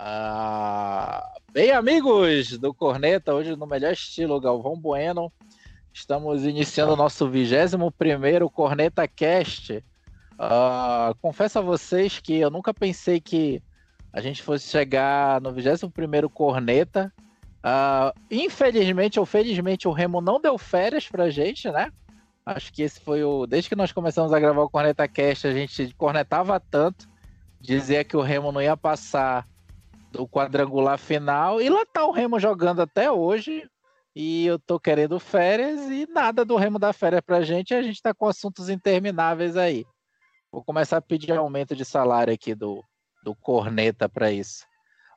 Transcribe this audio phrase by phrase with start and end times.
[0.00, 5.32] Ah, bem, amigos do Corneta, hoje no melhor estilo Galvão Bueno,
[5.92, 9.84] estamos iniciando o nosso 21 Corneta Cast.
[10.38, 13.60] Ah, confesso a vocês que eu nunca pensei que
[14.12, 17.12] a gente fosse chegar no 21 Corneta.
[17.60, 21.90] Ah, infelizmente ou felizmente o Remo não deu férias pra gente, né?
[22.46, 23.48] Acho que esse foi o.
[23.48, 27.08] Desde que nós começamos a gravar o Corneta Cast, a gente cornetava tanto,
[27.60, 29.44] dizia que o Remo não ia passar
[30.10, 31.60] do quadrangular final.
[31.60, 33.68] E lá tá o Remo jogando até hoje.
[34.14, 37.74] E eu tô querendo férias e nada do Remo da férias pra gente.
[37.74, 39.84] a gente tá com assuntos intermináveis aí.
[40.50, 42.82] Vou começar a pedir aumento de salário aqui do,
[43.22, 44.64] do Corneta para isso.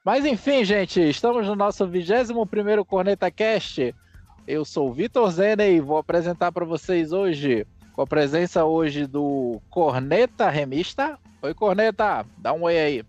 [0.06, 3.96] Mas enfim, gente, estamos no nosso 21 Corneta Cast.
[4.48, 9.62] Eu sou Vitor Zene e vou apresentar para vocês hoje, com a presença hoje do
[9.70, 11.18] Corneta Remista.
[11.42, 13.06] Oi, Corneta, dá um oi aí.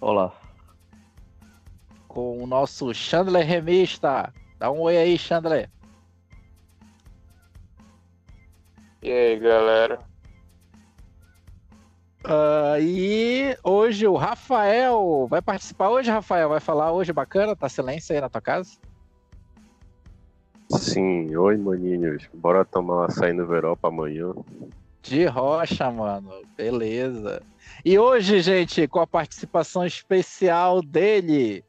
[0.00, 0.45] Olá
[2.16, 4.32] com o nosso Chandler Remista.
[4.58, 5.68] Dá um oi aí, Chandler.
[9.02, 9.98] E aí, galera?
[12.24, 16.48] Uh, e hoje o Rafael vai participar hoje, Rafael?
[16.48, 17.54] Vai falar hoje, bacana?
[17.54, 18.70] Tá silêncio aí na tua casa?
[20.70, 22.26] Sim, oi maninhos.
[22.32, 24.32] Bora tomar uma açaí no Veropa amanhã.
[25.02, 26.32] De rocha, mano.
[26.56, 27.42] Beleza.
[27.84, 31.62] E hoje, gente, com a participação especial dele,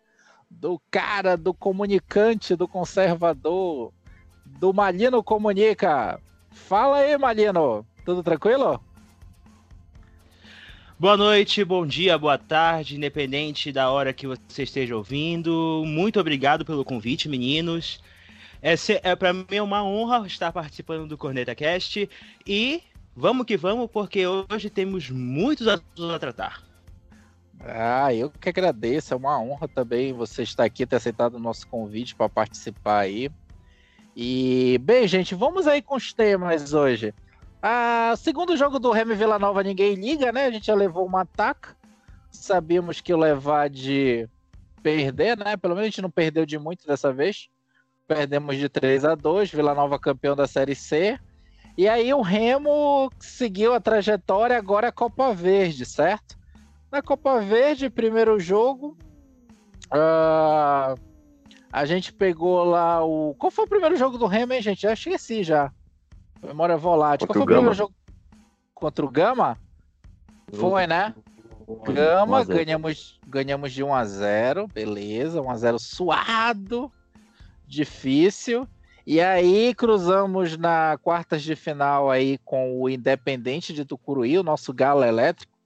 [0.50, 3.92] do cara, do comunicante, do conservador,
[4.46, 6.20] do Malino Comunica.
[6.52, 7.86] Fala aí, Malino.
[8.06, 8.82] Tudo tranquilo?
[11.00, 15.84] Boa noite, bom dia, boa tarde, independente da hora que você esteja ouvindo.
[15.86, 18.02] Muito obrigado pelo convite, meninos.
[18.62, 18.74] É,
[19.04, 22.10] é para mim é uma honra estar participando do Corneta Cast
[22.48, 22.82] e
[23.16, 26.67] vamos que vamos, porque hoje temos muitos assuntos a tratar.
[27.60, 29.14] Ah, eu que agradeço.
[29.14, 33.30] É uma honra também você estar aqui, ter aceitado o nosso convite para participar aí.
[34.16, 37.14] E, bem, gente, vamos aí com os temas hoje.
[37.62, 40.46] Ah, segundo jogo do Remy Vila Nova, ninguém liga, né?
[40.46, 41.76] A gente já levou uma ataca.
[42.32, 44.28] Sabíamos que levar de
[44.82, 45.58] perder, né?
[45.58, 47.50] Pelo menos a gente não perdeu de muito dessa vez.
[48.08, 51.20] Perdemos de 3 a 2 Vila Nova campeão da Série C.
[51.78, 56.37] E aí o Remo seguiu a trajetória, agora é Copa Verde, certo?
[56.92, 58.98] Na Copa Verde, primeiro jogo,
[59.92, 60.98] uh,
[61.72, 63.36] a gente pegou lá o.
[63.38, 64.84] Qual foi o primeiro jogo do Remo, hein, gente?
[64.84, 65.72] Já esqueci já.
[66.42, 67.28] Memória volátil.
[67.28, 67.94] Qual foi o, primeiro jogo?
[68.74, 69.58] Contra o Gama?
[70.54, 71.14] Foi, né?
[71.84, 76.90] Gama, ganhamos, ganhamos de 1 a 0 beleza, 1 a 0 suado,
[77.68, 78.66] difícil.
[79.06, 84.74] E aí cruzamos na quartas de final aí com o Independente de Tucuruí, o nosso
[84.74, 85.57] galo elétrico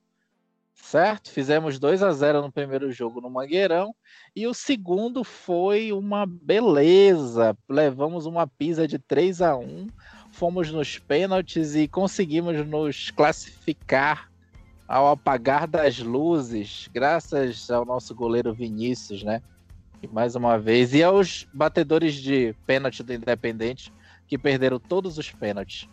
[0.82, 1.32] certo?
[1.32, 3.94] Fizemos 2 a 0 no primeiro jogo no Mangueirão
[4.36, 7.56] e o segundo foi uma beleza.
[7.70, 9.88] Levamos uma pisa de 3 a 1,
[10.32, 14.30] fomos nos pênaltis e conseguimos nos classificar
[14.88, 19.42] ao apagar das luzes, graças ao nosso goleiro Vinícius, né?
[20.04, 23.94] E mais uma vez e aos batedores de pênalti do Independente
[24.28, 25.88] que perderam todos os pênaltis.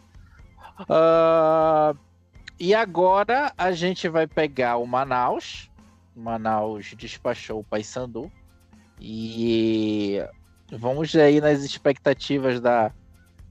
[0.81, 1.97] Uh,
[2.59, 5.71] e agora a gente vai pegar o Manaus.
[6.15, 8.31] Manaus despachou o Paysandu.
[9.01, 10.19] E
[10.71, 12.93] vamos aí nas expectativas da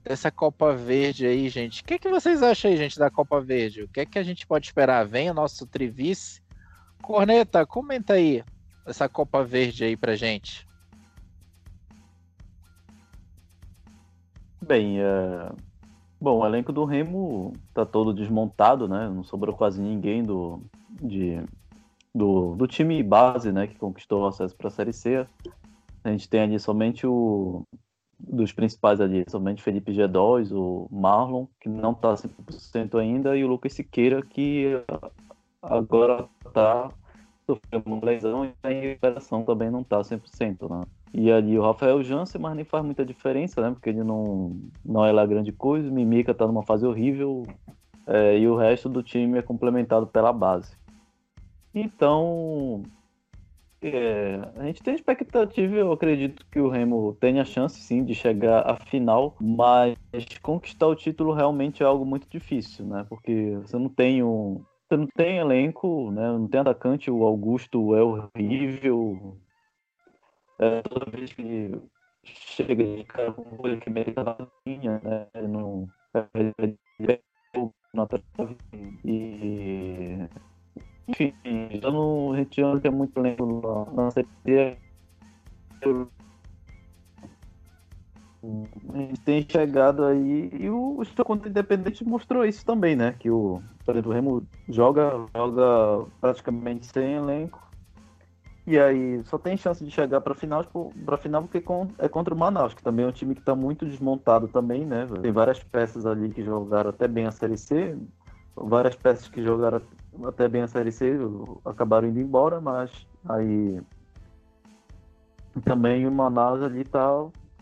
[0.04, 1.82] dessa Copa Verde aí, gente.
[1.82, 3.82] O que, é que vocês acham aí, gente, da Copa Verde?
[3.82, 5.06] O que é que a gente pode esperar?
[5.06, 6.40] Vem o nosso Trivice.
[7.02, 8.42] Corneta, comenta aí
[8.86, 10.66] essa Copa Verde aí pra gente.
[14.62, 15.54] Bem, uh,
[16.20, 19.08] Bom, o elenco do Remo tá todo desmontado, né?
[19.08, 20.60] Não sobrou quase ninguém do,
[21.00, 21.40] de,
[22.12, 23.66] do, do time base, né?
[23.68, 25.26] Que conquistou o acesso para a Série C.
[26.02, 27.62] A gente tem ali somente o
[28.18, 33.48] dos principais ali, somente Felipe G2, o Marlon, que não está 100% ainda, e o
[33.48, 34.72] Lucas Siqueira, que
[35.62, 36.90] agora está
[37.46, 40.84] sofrendo uma lesão e a recuperação também não está 100%, né?
[41.12, 43.70] E ali o Rafael Jansen, mas nem faz muita diferença, né?
[43.70, 45.88] Porque ele não, não é lá grande coisa.
[45.88, 47.44] O Mimica tá numa fase horrível.
[48.06, 50.76] É, e o resto do time é complementado pela base.
[51.74, 52.82] Então,
[53.80, 58.68] é, a gente tem expectativa, eu acredito que o Remo tenha chance sim de chegar
[58.68, 59.96] à final, mas
[60.42, 63.06] conquistar o título realmente é algo muito difícil, né?
[63.08, 64.64] Porque você não tem um.
[64.88, 66.28] Você não tem elenco, né?
[66.32, 69.36] Não tem atacante, o Augusto é horrível,
[70.58, 71.70] é, toda vez que
[72.24, 75.26] chega de cara com o que meio na linha, né?
[75.48, 75.88] Não
[77.94, 78.56] na trave
[79.04, 80.18] e
[81.06, 81.32] Enfim,
[81.82, 84.28] não, a gente não tem muito lento na, na série.
[88.92, 93.14] A gente tem chegado aí e o, o contra independente mostrou isso também, né?
[93.18, 97.67] Que o, o Remo joga, joga praticamente sem elenco.
[98.68, 100.62] E aí só tem chance de chegar para final,
[101.06, 101.64] para final porque
[101.96, 105.08] é contra o Manaus, que também é um time que está muito desmontado também, né?
[105.22, 107.96] Tem várias peças ali que jogaram até bem a Série C,
[108.54, 109.80] várias peças que jogaram
[110.22, 111.16] até bem a Série C
[111.64, 112.90] acabaram indo embora, mas
[113.26, 113.80] aí
[115.64, 117.08] também o Manaus ali tá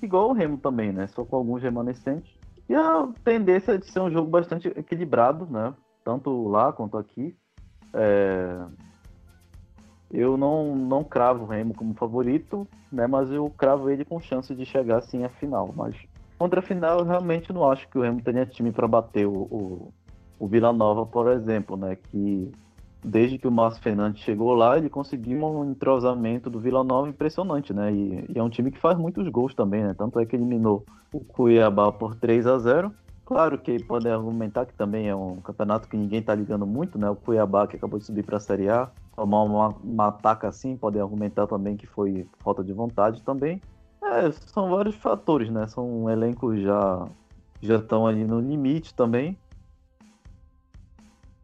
[0.03, 1.07] igual o Remo também, né?
[1.07, 2.37] Só com alguns remanescentes.
[2.69, 5.73] E a tendência é de ser um jogo bastante equilibrado, né?
[6.03, 7.37] Tanto lá quanto aqui.
[7.95, 8.67] É...
[10.11, 13.07] Eu não, não cravo o Remo como favorito, né?
[13.07, 15.73] Mas eu cravo ele com chance de chegar assim à final.
[15.75, 15.97] Mas
[16.39, 19.33] contra a final, eu realmente não acho que o Remo tenha time para bater o,
[19.33, 19.93] o,
[20.39, 21.97] o Vila Nova, por exemplo, né?
[21.97, 22.53] Que
[23.07, 27.73] desde que o Márcio Fernandes chegou lá, ele conseguiu um entrosamento do Vila Nova impressionante,
[27.73, 27.93] né?
[27.93, 29.95] E, e, é um time que faz muitos gols também, né?
[29.97, 32.93] Tanto é que eliminou o Cuiabá por 3 a 0
[33.25, 37.11] Claro que podem argumentar que também é um campeonato que ninguém tá ligando muito, né?
[37.11, 40.77] O Cuiabá que acabou de subir para a Série A, tomar uma, uma ataca assim,
[40.77, 43.61] podem argumentar também que foi falta de vontade também.
[44.03, 45.67] É, são vários fatores, né?
[45.67, 47.09] São elencos já
[47.63, 49.37] já estão ali no limite também.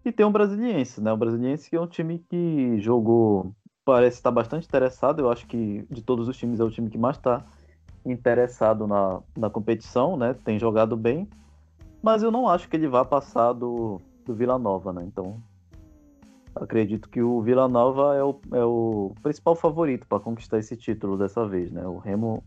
[0.04, 1.10] E tem um Brasiliense, né?
[1.12, 3.54] O Brasiliense que é um time que jogou,
[3.84, 5.20] parece estar bastante interessado.
[5.20, 7.42] Eu acho que de todos os times é o time que mais está
[8.04, 10.34] interessado na, na competição, né?
[10.34, 11.26] Tem jogado bem,
[12.02, 15.02] mas eu não acho que ele vá passar do, do Vila Nova, né?
[15.06, 15.40] Então
[16.54, 21.16] acredito que o Vila Nova é o, é o principal favorito para conquistar esse título
[21.16, 21.86] dessa vez, né?
[21.86, 22.42] O Remo,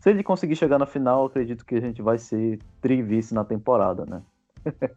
[0.00, 4.04] se ele conseguir chegar na final, acredito que a gente vai ser trivice na temporada,
[4.06, 4.22] né?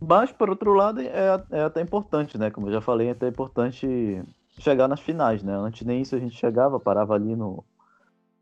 [0.00, 2.50] Mas, por outro lado, é, é até importante, né?
[2.50, 4.22] Como eu já falei, é até importante
[4.58, 5.54] chegar nas finais, né?
[5.54, 7.62] Antes nem isso a gente chegava, parava ali no,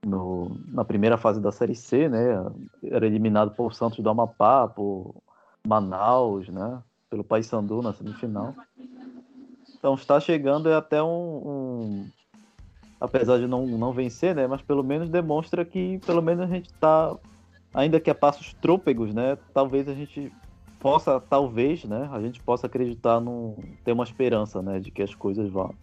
[0.06, 2.46] no, na primeira fase da Série C, né?
[2.84, 5.14] Era eliminado por Santos do Amapá, por
[5.66, 6.80] Manaus, né?
[7.10, 8.54] Pelo Paysandu na semifinal.
[9.78, 12.10] Então está chegando é até um, um,
[13.00, 14.46] apesar de não, não vencer, né?
[14.46, 17.16] Mas pelo menos demonstra que pelo menos a gente está
[17.72, 19.38] ainda que a passos trôpegos, né?
[19.54, 20.32] Talvez a gente
[20.78, 25.14] possa, talvez, né, a gente possa acreditar num, ter uma esperança, né, de que as
[25.14, 25.74] coisas vão,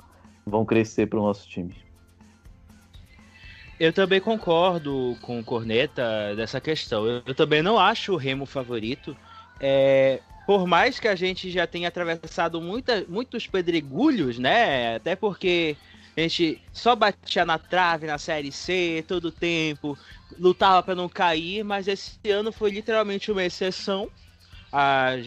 [0.45, 1.75] vão crescer para o nosso time.
[3.77, 7.05] Eu também concordo com o Corneta dessa questão.
[7.05, 9.17] Eu, eu também não acho o Remo favorito.
[9.59, 14.95] É, por mais que a gente já tenha atravessado muita, muitos pedregulhos, né?
[14.95, 15.75] Até porque
[16.15, 19.97] a gente só batia na trave na Série C todo tempo,
[20.37, 24.09] lutava para não cair, mas esse ano foi literalmente uma exceção
[24.75, 25.17] a,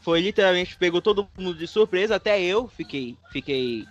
[0.00, 3.86] foi literalmente pegou todo mundo de surpresa, até eu fiquei, fiquei,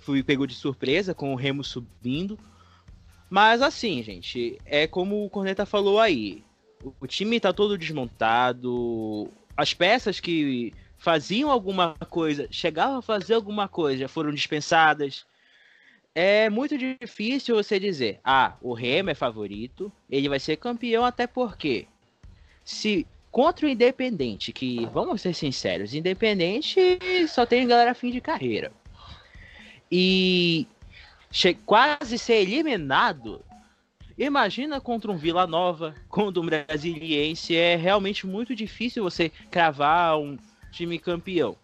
[0.00, 2.38] fui pego de surpresa com o Remo subindo.
[3.30, 6.44] Mas assim, gente, é como o Corneta falou aí.
[7.00, 9.32] O time tá todo desmontado.
[9.56, 15.26] As peças que faziam alguma coisa, chegavam a fazer alguma coisa, foram dispensadas.
[16.14, 21.26] É muito difícil você dizer, ah, o Remo é favorito, ele vai ser campeão, até
[21.26, 21.86] porque
[22.64, 28.70] se Contra o Independente, que, vamos ser sinceros, Independente só tem galera fim de carreira.
[29.90, 30.66] E
[31.64, 33.42] quase ser eliminado.
[34.22, 37.56] Imagina contra um Vila Nova, contra um Brasiliense.
[37.56, 40.38] É realmente muito difícil você cravar um
[40.70, 41.56] time campeão.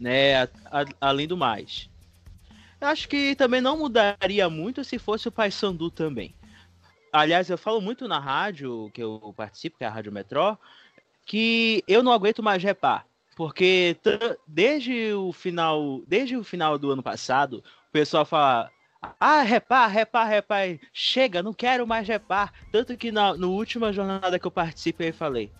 [0.00, 0.36] Né?
[0.36, 1.90] A, a, além do mais.
[2.80, 6.34] Eu acho que também não mudaria muito se fosse o Paysandu também.
[7.12, 10.56] Aliás, eu falo muito na rádio que eu participo, que é a Rádio Metrô,
[11.26, 13.06] que eu não aguento mais repar.
[13.36, 13.98] Porque
[14.46, 18.70] desde o final, desde o final do ano passado, o pessoal fala:
[19.20, 22.52] "Ah, repar, repar, repar, chega, não quero mais repar".
[22.70, 25.50] Tanto que na no última jornada que eu participei, eu falei: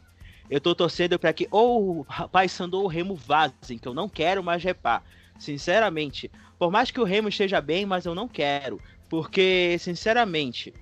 [0.51, 4.09] "Eu tô torcendo para que ou o Paysandu ou o Remo vazem, que eu não
[4.09, 5.03] quero mais repar".
[5.39, 10.73] Sinceramente, por mais que o Remo esteja bem, mas eu não quero, porque sinceramente,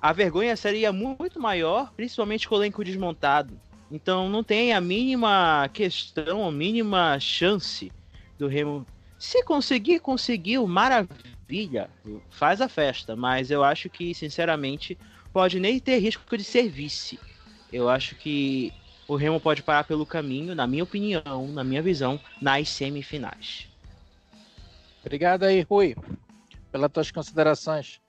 [0.00, 3.58] a vergonha seria muito maior, principalmente com o elenco desmontado.
[3.90, 7.92] Então não tem a mínima questão, a mínima chance
[8.38, 8.86] do Remo.
[9.22, 11.88] Se conseguir, conseguiu, maravilha,
[12.28, 13.14] faz a festa.
[13.14, 14.98] Mas eu acho que, sinceramente,
[15.32, 17.20] pode nem ter risco de ser vice.
[17.72, 18.72] Eu acho que
[19.06, 23.68] o Remo pode parar pelo caminho, na minha opinião, na minha visão, nas semifinais.
[25.02, 25.94] Obrigado aí, Rui,
[26.72, 28.00] pelas tuas considerações.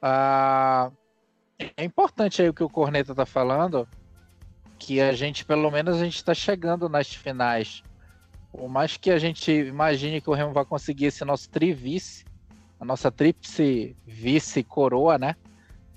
[0.00, 0.90] Ah,
[1.76, 3.86] é importante aí o que o Corneta tá falando,
[4.78, 7.82] que a gente, pelo menos, a gente está chegando nas finais.
[8.52, 12.24] Por mais que a gente imagine que o Remo vai conseguir esse nosso trivice,
[12.78, 15.34] a nossa tríplice vice-coroa, né?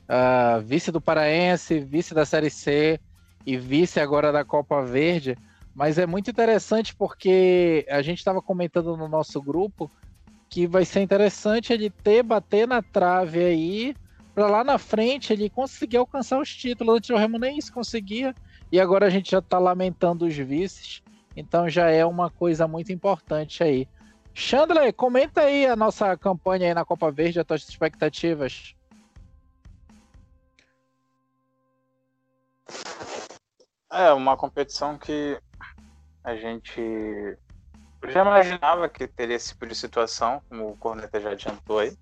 [0.08, 3.00] Uh, vice do Paraense, vice da Série C
[3.46, 5.38] e vice agora da Copa Verde.
[5.74, 9.92] Mas é muito interessante porque a gente estava comentando no nosso grupo
[10.50, 13.96] que vai ser interessante ele ter, bater na trave aí,
[14.34, 16.96] para lá na frente ele conseguir alcançar os títulos.
[16.96, 18.34] Antes o Remo nem isso conseguia,
[18.72, 21.02] e agora a gente já está lamentando os vices,
[21.36, 23.88] então já é uma coisa muito importante aí.
[24.34, 28.76] Chandler, comenta aí a nossa campanha aí na Copa Verde, as tuas expectativas.
[33.92, 35.40] É uma competição que
[36.24, 37.38] a gente
[38.08, 41.98] já imaginava que teria esse tipo de situação, como o Corneta já adiantou aí.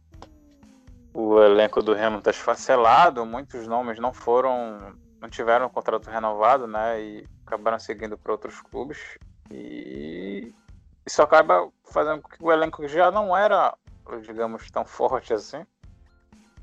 [1.13, 6.99] O elenco do Remo está esfacelado, muitos nomes não foram, não tiveram contrato renovado, né?
[6.99, 8.99] E acabaram seguindo para outros clubes.
[9.51, 10.53] E
[11.05, 13.75] isso acaba fazendo com que o elenco já não era,
[14.21, 15.65] digamos, tão forte assim,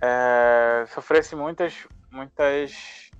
[0.01, 3.11] é, sofresse muitas, muitas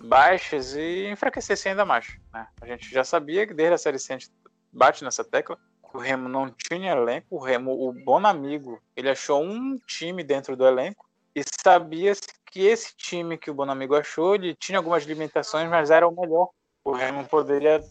[0.00, 2.18] baixas e enfraquecesse ainda mais.
[2.32, 2.46] Né?
[2.60, 4.32] A gente já sabia que desde a Série C a gente
[4.72, 5.58] bate nessa tecla,
[5.94, 10.66] o Remo não tinha elenco, o Remo, o Bonamigo, ele achou um time dentro do
[10.66, 12.12] elenco e sabia
[12.50, 16.50] que esse time que o Bonamigo achou, ele tinha algumas limitações, mas era o melhor.
[16.86, 17.82] O Remo poderia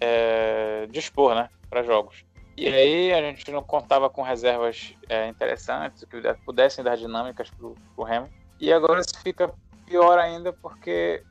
[0.00, 1.48] é, dispor, né?
[1.70, 2.26] para jogos.
[2.56, 7.68] E aí a gente não contava com reservas é, interessantes, que pudessem dar dinâmicas para
[7.96, 8.28] o Remo.
[8.58, 9.54] E agora isso fica
[9.86, 11.22] pior ainda porque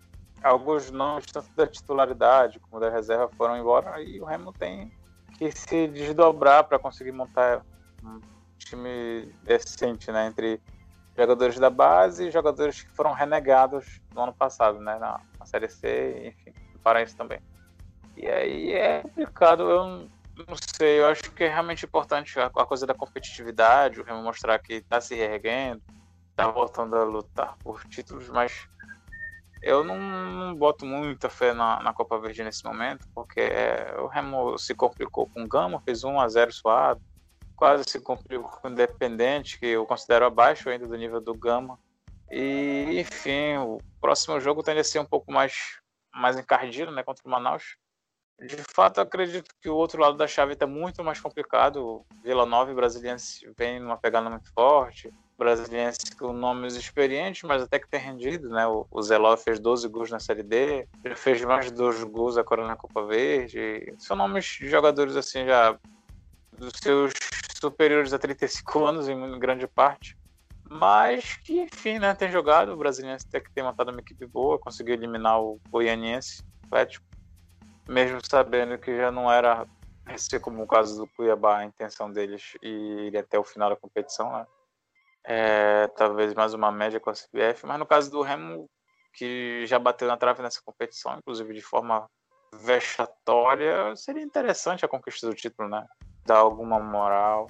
[0.42, 4.90] alguns nomes, tanto da titularidade como da reserva, foram embora e o Remo tem
[5.38, 7.62] que se desdobrar para conseguir montar
[8.02, 8.22] um
[8.58, 10.28] time decente, né?
[10.28, 10.62] Entre
[11.18, 14.98] jogadores da base e jogadores que foram renegados no ano passado, né?
[14.98, 16.54] Na, na Série C, enfim,
[16.86, 17.40] para isso também.
[18.16, 20.08] E aí é complicado, eu
[20.48, 24.22] não sei, eu acho que é realmente importante a, a coisa da competitividade, o Remo
[24.22, 25.82] mostrar que está se reerguendo,
[26.30, 28.70] está voltando a lutar por títulos, mas
[29.64, 34.06] eu não, não boto muita fé na, na, Copa Verde nesse momento, porque é, o
[34.06, 37.02] Remo se complicou com o Gama, fez 1 a 0 suado,
[37.56, 41.80] quase se complicou com o Independente, que eu considero abaixo ainda do nível do Gama.
[42.30, 45.80] E, enfim, o próximo jogo tende a ser um pouco mais,
[46.16, 47.78] mais encardido, né, contra o Manaus.
[48.40, 52.06] De fato, acredito que o outro lado da chave está muito mais complicado.
[52.22, 55.10] Vila Nova e Brasiliense vem numa pegada muito forte.
[55.38, 58.68] Brasiliense com nomes experientes, mas até que tem rendido, né?
[58.68, 62.38] O, o Zeló fez 12 gols na Série D, já fez mais de dois gols
[62.38, 63.94] agora na Copa Verde.
[63.98, 65.78] São nomes de jogadores assim já
[66.58, 67.14] dos seus
[67.60, 70.18] superiores a 35 anos em grande parte.
[70.70, 72.14] Mas que, enfim, né?
[72.16, 72.74] Tem jogado.
[72.74, 77.06] O Brasiliense até que tem montado uma equipe boa, conseguiu eliminar o Goianiense Atlético
[77.88, 79.66] mesmo sabendo que já não era
[80.18, 84.32] ser como o caso do Cuiabá, a intenção deles ir até o final da competição,
[84.32, 84.46] né?
[85.24, 88.70] É, talvez mais uma média com a CBF, mas no caso do Remo,
[89.14, 92.08] que já bateu na trave nessa competição, inclusive de forma
[92.54, 95.84] vexatória, seria interessante a conquista do título, né?
[96.26, 97.48] Dar alguma moral.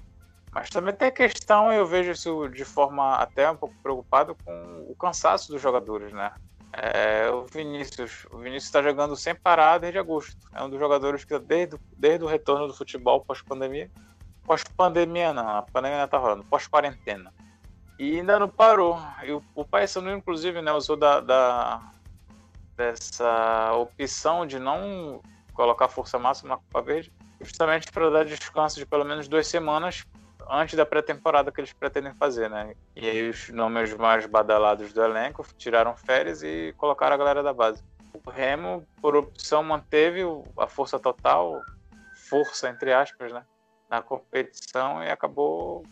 [0.55, 4.85] Mas também tem a questão, eu vejo isso de forma até um pouco preocupado com
[4.89, 6.31] o cansaço dos jogadores, né?
[6.71, 8.25] É, o Vinícius.
[8.31, 10.38] O Vinícius está jogando sem parar desde agosto.
[10.53, 13.91] É um dos jogadores que desde, desde o retorno do futebol pós-pandemia.
[14.45, 17.33] Pós-pandemia não, a pandemia não tá rolando, pós-quarentena.
[18.00, 18.97] E ainda não parou.
[19.25, 21.81] E o, o Paysandu, inclusive, né, usou da, da,
[22.77, 25.21] dessa opção de não
[25.53, 30.05] colocar força máxima na Copa Verde, justamente para dar descanso de pelo menos duas semanas
[30.50, 32.75] antes da pré-temporada que eles pretendem fazer, né?
[32.96, 37.54] E aí os nomes mais badalados do elenco tiraram férias e colocaram a galera da
[37.54, 37.84] base.
[38.14, 40.22] O Remo, por opção, manteve
[40.58, 41.62] a força total,
[42.30, 43.44] força entre aspas, né?
[43.90, 45.84] Na competição e acabou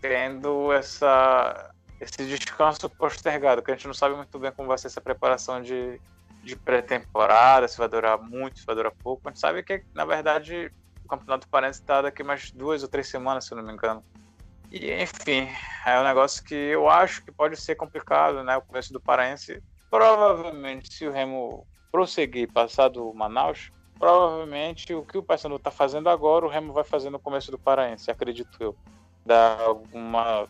[0.00, 1.70] tendo essa,
[2.00, 5.62] esse descanso postergado, que a gente não sabe muito bem como vai ser essa preparação
[5.62, 6.00] de,
[6.42, 9.26] de pré-temporada, se vai durar muito, se vai durar pouco.
[9.26, 10.70] A gente sabe que, na verdade,
[11.04, 14.02] o campeonato parece estar daqui mais duas ou três semanas, se eu não me engano.
[14.70, 15.48] E, enfim,
[15.86, 18.56] é um negócio que eu acho que pode ser complicado, né?
[18.56, 19.62] O começo do Paraense.
[19.90, 26.08] Provavelmente, se o Remo prosseguir passar do Manaus, provavelmente o que o Paysandu está fazendo
[26.08, 28.76] agora, o Remo vai fazer no começo do Paraense, acredito eu.
[29.24, 30.48] Dar alguma,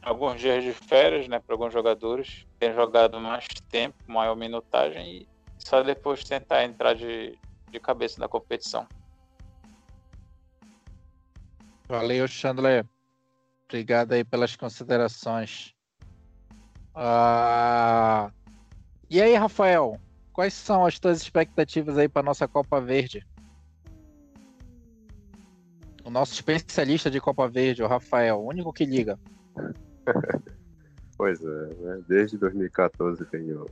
[0.00, 5.28] alguns dias de férias, né, para alguns jogadores, ter jogado mais tempo, maior minutagem e
[5.58, 7.36] só depois tentar entrar de,
[7.70, 8.86] de cabeça na competição.
[11.88, 12.86] Valeu, Chandler.
[13.64, 15.74] Obrigado aí pelas considerações.
[16.94, 18.30] Ah...
[19.10, 20.00] E aí, Rafael,
[20.32, 23.26] quais são as tuas expectativas aí para nossa Copa Verde?
[26.04, 29.18] O nosso especialista de Copa Verde, o Rafael, o único que liga.
[31.16, 32.02] pois é, né?
[32.08, 33.66] desde 2014 venho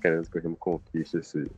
[0.00, 1.50] querendo que o Remo conquiste esse,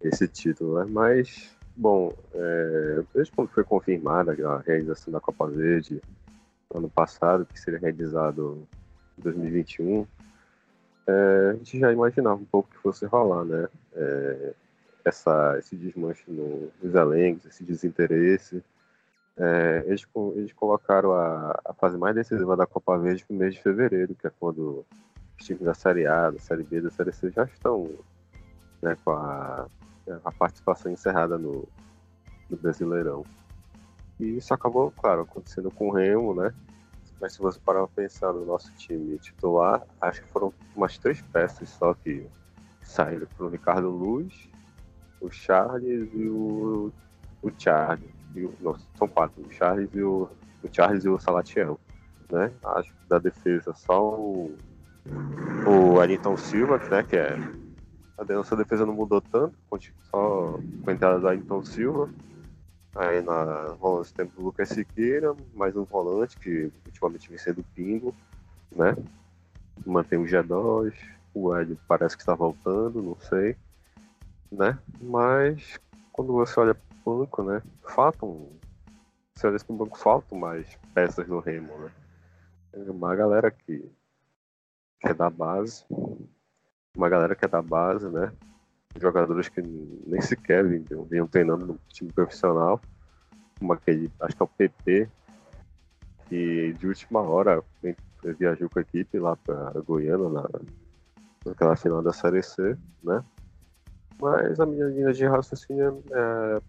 [0.00, 0.90] esse título, né?
[0.90, 6.00] Mas, bom, é, desde quando foi confirmada a realização da Copa Verde
[6.74, 8.66] ano passado, que seria realizado
[9.18, 10.06] em 2021,
[11.06, 13.68] é, a gente já imaginava um pouco que fosse rolar, né?
[13.94, 14.54] É,
[15.04, 18.62] essa, esse desmanche no, nos elencos, esse desinteresse.
[19.36, 23.62] É, eles, eles colocaram a, a, fase mais decisiva da Copa Verde no mês de
[23.62, 24.84] fevereiro, que é quando
[25.38, 27.90] os times da Série A, da Série B, da Série C já estão
[28.80, 29.66] né, com a,
[30.24, 31.68] a participação encerrada no,
[32.48, 33.24] no Brasileirão.
[34.18, 36.52] E isso acabou, claro, acontecendo com o Remo, né?
[37.20, 41.22] Mas se você parar para pensar no nosso time titular, acho que foram umas três
[41.22, 42.26] peças só que
[42.82, 44.48] saíram para o Ricardo Luz,
[45.20, 46.92] o Charles e o,
[47.40, 48.10] o Charles.
[48.34, 50.28] E o, não, são quatro, o Charles e o,
[50.64, 51.78] o Charles e o Salatiel.
[52.28, 52.50] Né?
[52.64, 54.56] Acho que da defesa só o,
[55.66, 57.36] o Ayrton Silva, né, que é.
[58.22, 59.56] A nossa defesa não mudou tanto,
[60.10, 62.10] só com a entrada do Ayrton Silva.
[62.94, 68.14] Aí na volante temos o Lucas Siqueira, mais um volante que ultimamente vem sendo Pingo,
[68.70, 68.96] né?
[69.86, 70.92] Mantém o G2,
[71.34, 73.56] o Ed parece que está voltando, não sei
[74.52, 74.78] né?
[75.00, 75.80] Mas
[76.12, 77.62] quando você olha para o banco, né?
[77.88, 78.48] Faltam.
[79.34, 81.90] Você olha para o banco, faltam mais peças no Remo, né?
[82.74, 83.90] Uma galera que,
[85.00, 85.84] que é da base,
[86.96, 88.32] uma galera que é da base, né?
[89.00, 92.80] Jogadores que nem sequer vinham, vinham treinando no time profissional,
[93.58, 95.08] como aquele, acho que é o PP,
[96.28, 97.62] que de última hora
[98.38, 100.48] viajou com a equipe lá para Goiânia na,
[101.44, 103.24] naquela final da Série C, né?
[104.20, 106.60] Mas a minha linha de raciocínio é,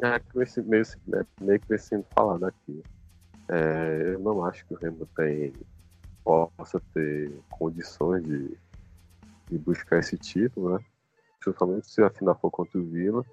[0.00, 0.82] é meio,
[1.14, 2.82] é meio que sendo falado aqui.
[3.48, 5.52] É, eu não acho que o Remo tem,
[6.24, 8.56] possa ter condições de,
[9.48, 10.84] de buscar esse título, né?
[11.40, 13.24] Principalmente se a final for contra o Vila.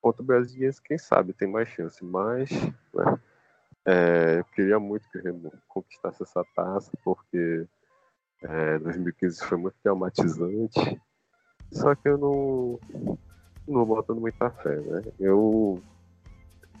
[0.00, 2.50] Contra o Brasiliense, quem sabe tem mais chance, mas
[2.92, 3.20] né,
[3.86, 7.66] é, eu queria muito que o Remo conquistasse essa taça, porque
[8.42, 11.00] é, 2015 foi muito traumatizante
[11.72, 12.78] só que eu não,
[13.66, 15.02] não botando muita fé, né?
[15.18, 15.82] Eu,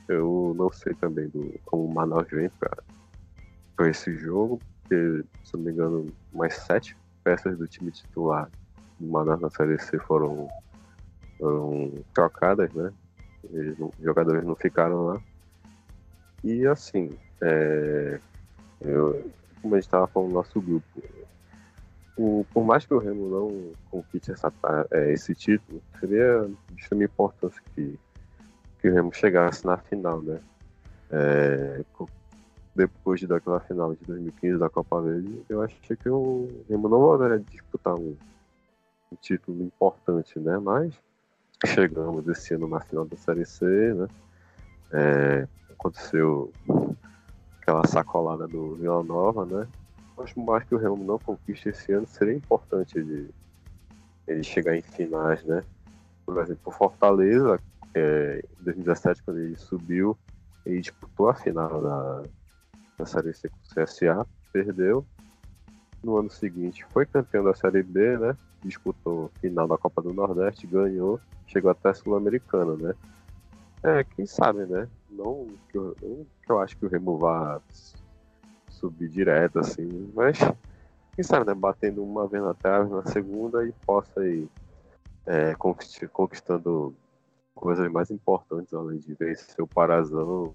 [0.08, 5.62] eu não sei também do, como o Manaus vem para esse jogo, porque, se não
[5.62, 8.50] me engano, mais sete peças do time titular
[8.98, 10.48] do Manaus na Série C foram,
[11.38, 12.92] foram trocadas, né?
[13.50, 15.20] Eles os jogadores não ficaram lá.
[16.44, 18.20] E assim, é,
[18.80, 19.30] eu,
[19.60, 21.02] como a gente estava falando no nosso grupo,
[22.16, 24.52] o, por mais que o Remo não conquiste essa,
[24.90, 27.98] é, esse título, seria de extrema importância que,
[28.80, 30.40] que o Remo chegasse na final, né?
[31.10, 31.84] É,
[32.74, 37.38] depois daquela final de 2015 da Copa Verde, eu achei que o Remo não voltaria
[37.38, 38.16] disputar um,
[39.10, 40.58] um, título importante, né?
[40.58, 40.94] Mas
[41.66, 44.08] chegamos esse ano na final da Série C, né?
[44.92, 46.52] É, aconteceu
[47.60, 49.68] aquela sacolada do Vila Nova, né?
[50.22, 53.30] acho mais que o Remo não conquiste esse ano, seria importante ele,
[54.26, 55.62] ele chegar em finais, né?
[56.24, 57.58] Por exemplo, Fortaleza,
[57.94, 60.16] é, em 2017, quando ele subiu,
[60.64, 62.22] ele disputou a final da,
[62.98, 65.04] da Série C com o CSA, perdeu.
[66.02, 68.36] No ano seguinte foi campeão da Série B, né?
[68.64, 72.94] Disputou final da Copa do Nordeste, ganhou, chegou até a Sul-Americana, né?
[73.82, 74.88] É, quem sabe, né?
[75.10, 77.60] Não que eu, não que eu acho que o Remo vá
[78.68, 80.38] subir direto, assim, mas
[81.14, 81.54] quem sabe, né?
[81.54, 84.48] Batendo uma vez na trave, na segunda e possa ir
[85.26, 86.94] é, conquistando
[87.54, 90.54] coisas mais importantes, além de vencer o Parazão,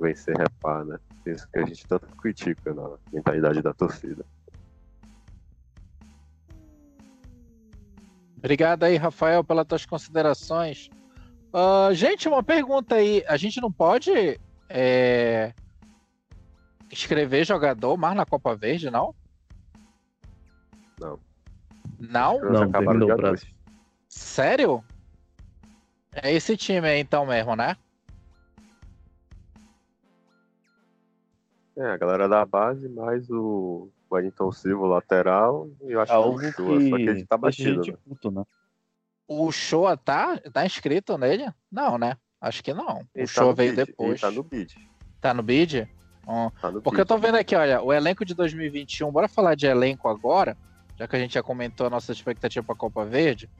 [0.00, 0.98] vencer Repar, né?
[1.26, 4.24] Isso que a gente tanto critica na mentalidade da torcida.
[8.38, 10.88] Obrigado aí, Rafael, pelas tuas considerações.
[11.52, 13.24] Uh, gente, uma pergunta aí.
[13.26, 15.52] A gente não pode é,
[16.90, 19.14] escrever jogador mais na Copa Verde, não?
[21.00, 21.18] Não.
[21.98, 22.40] Não?
[22.40, 23.46] Não, terminou o prazo.
[24.08, 24.84] Sério?
[26.12, 27.76] É esse time aí então mesmo, né?
[31.76, 36.46] É, a galera da base, mais o Wellington Silva, lateral, e eu acho Algo que
[36.46, 37.98] o Shoa, que só que ele tá batido, né?
[38.08, 38.44] puto, né?
[39.28, 41.52] O Shoa tá, tá inscrito nele?
[41.70, 42.16] Não, né?
[42.40, 43.02] Acho que não.
[43.14, 44.10] Ele o tá Shoa veio bid, depois.
[44.10, 44.90] Ele tá no bid.
[45.20, 45.88] Tá no bid?
[46.60, 47.08] Tá no Porque eu bid.
[47.08, 50.56] tô vendo aqui, olha, o elenco de 2021, bora falar de elenco agora,
[50.96, 53.50] já que a gente já comentou a nossa expectativa pra Copa Verde.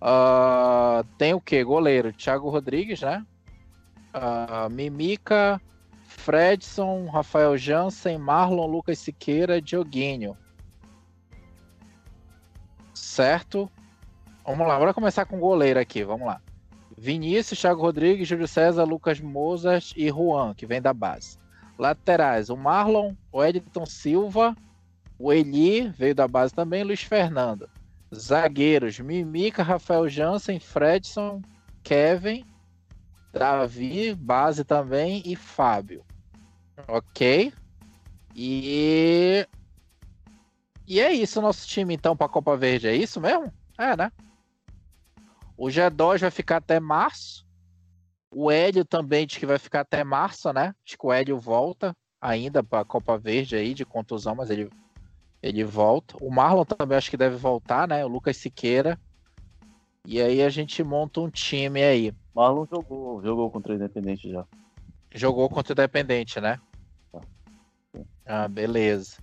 [0.00, 1.62] Ah, tem o quê?
[1.64, 3.24] Goleiro, Thiago Rodrigues, né?
[4.14, 5.60] uh, Mimica,
[6.22, 10.36] Fredson, Rafael Jansen, Marlon, Lucas Siqueira, Dioguinho.
[12.94, 13.68] Certo?
[14.46, 16.40] Vamos lá, bora começar com o goleiro aqui, vamos lá.
[16.96, 21.38] Vinícius, Thiago Rodrigues, Júlio César, Lucas Mozart e Juan, que vem da base.
[21.76, 24.56] Laterais, o Marlon, o Edson Silva,
[25.18, 27.68] o Eli, veio da base também, Luiz Fernando.
[28.14, 31.42] Zagueiros, Mimica, Rafael Jansen, Fredson,
[31.82, 32.44] Kevin,
[33.32, 36.04] Davi, base também, e Fábio.
[36.88, 37.52] Ok?
[38.34, 39.46] E.
[40.86, 42.88] E é isso o nosso time, então, para a Copa Verde.
[42.88, 43.52] É isso mesmo?
[43.78, 44.10] É, né?
[45.56, 47.46] O G2 vai ficar até março.
[48.34, 50.74] O Hélio também diz que vai ficar até março, né?
[50.86, 54.70] Acho que o Hélio volta ainda para a Copa Verde aí, de contusão, mas ele,
[55.42, 56.16] ele volta.
[56.20, 58.04] O Marlon também acho que deve voltar, né?
[58.04, 58.98] O Lucas Siqueira.
[60.06, 62.12] E aí a gente monta um time aí.
[62.34, 64.46] Marlon jogou, jogou contra o Independente já.
[65.14, 66.60] Jogou contra o Independente, né?
[67.10, 67.20] Tá.
[68.26, 69.16] Ah, beleza.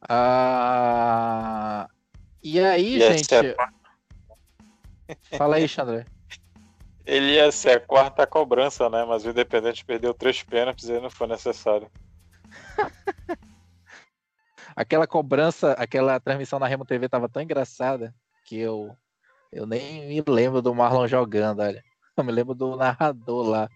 [0.00, 1.88] Ah...
[2.42, 3.34] E aí, e gente.
[3.34, 3.56] É
[5.36, 6.04] Fala aí, Xandré.
[7.04, 9.04] Ele ia ser a quarta cobrança, né?
[9.04, 11.90] Mas o Independente perdeu três pênaltis e não foi necessário.
[14.76, 18.94] aquela cobrança, aquela transmissão na Remo TV tava tão engraçada que eu,
[19.50, 21.82] eu nem me lembro do Marlon jogando, olha.
[22.16, 23.68] Eu me lembro do narrador lá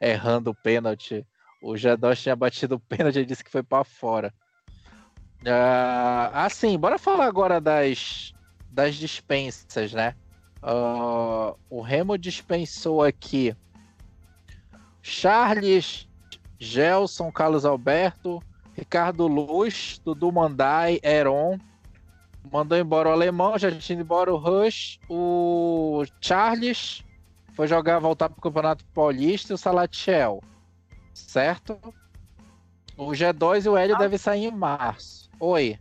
[0.00, 1.26] errando o pênalti.
[1.62, 4.32] O Jadós tinha batido o pênalti e disse que foi para fora.
[5.42, 8.32] Uh, assim, bora falar agora das,
[8.70, 10.14] das dispensas, né?
[10.62, 13.54] Uh, o Remo dispensou aqui
[15.00, 16.08] Charles,
[16.58, 18.42] Gelson, Carlos Alberto,
[18.74, 21.58] Ricardo Luz, Dudu Mandai, Heron.
[22.50, 27.04] Mandou embora o alemão, já tinha ido embora o Rush, o Charles
[27.58, 30.40] foi jogar, voltar para o Campeonato Paulista e o Salatiel.
[31.12, 31.76] Certo?
[32.96, 33.98] O G2 e o Hélio ah.
[33.98, 35.28] devem sair em março.
[35.40, 35.76] Oi.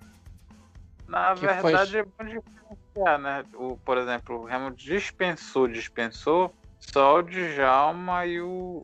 [1.08, 2.00] Na que verdade, foi...
[2.00, 3.46] é bom diferenciar, né?
[3.54, 8.82] O, por exemplo, o Remo dispensou, dispensou só o Djalma e o,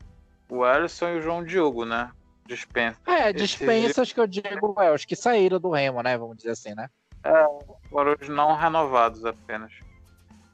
[0.48, 2.12] o e o João Diogo, né?
[2.46, 3.00] Dispensa.
[3.08, 6.16] É, dispensas que eu digo, é, os que saíram do Remo, né?
[6.16, 6.88] Vamos dizer assim, né?
[7.24, 7.44] É,
[7.90, 9.74] foram os não renovados apenas.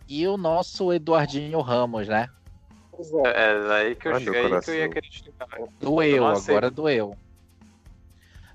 [0.10, 2.28] E o nosso Eduardinho Ramos, né?
[3.26, 5.48] É, é aí que eu, Ai, aí que eu ia criticar.
[5.80, 7.16] Doeu, agora doeu.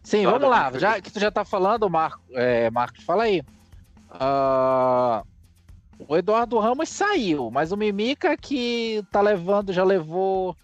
[0.02, 0.72] Sim, vamos lá.
[0.76, 3.40] Já que tu já tá falando, Marco, é, Marcos, fala aí.
[4.10, 5.24] Uh,
[6.08, 10.56] o Eduardo Ramos saiu, mas o Mimica que tá levando, já levou.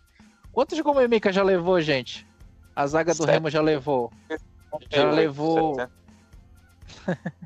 [0.53, 2.27] Quantos gols o Mimica já levou, gente?
[2.75, 3.25] A zaga do.
[3.25, 4.13] Remo já levou.
[4.91, 5.77] Já levou.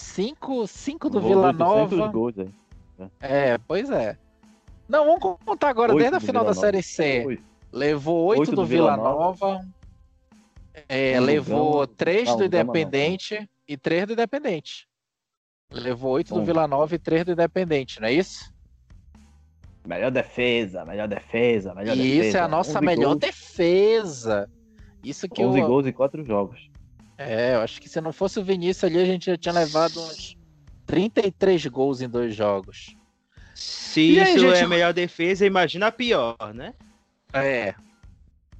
[0.00, 2.08] cinco, cinco do Vila Nova.
[2.08, 2.34] Gols,
[3.20, 4.18] é, pois é.
[4.88, 7.38] Não, vamos contar agora, desde a final da Série C.
[7.72, 9.52] Levou oito, do, do Vila Nova.
[9.52, 9.66] Nova.
[10.88, 14.88] É, levou três do Independente e três do Independente.
[15.72, 18.52] Levou oito do Vila Nova e três do Independente, não é isso?
[19.86, 22.26] Melhor defesa, melhor defesa, melhor e defesa.
[22.26, 23.18] Isso é a nossa melhor gols.
[23.18, 24.50] defesa.
[25.02, 25.66] Isso que 11 eu...
[25.66, 26.70] gols em quatro jogos.
[27.22, 30.00] É, eu acho que se não fosse o Vinícius ali, a gente já tinha levado
[30.00, 30.36] uns
[30.86, 32.96] 33 gols em dois jogos.
[33.54, 34.54] Se e isso aí, gente...
[34.54, 36.72] é a melhor defesa, imagina a pior, né?
[37.32, 37.74] É,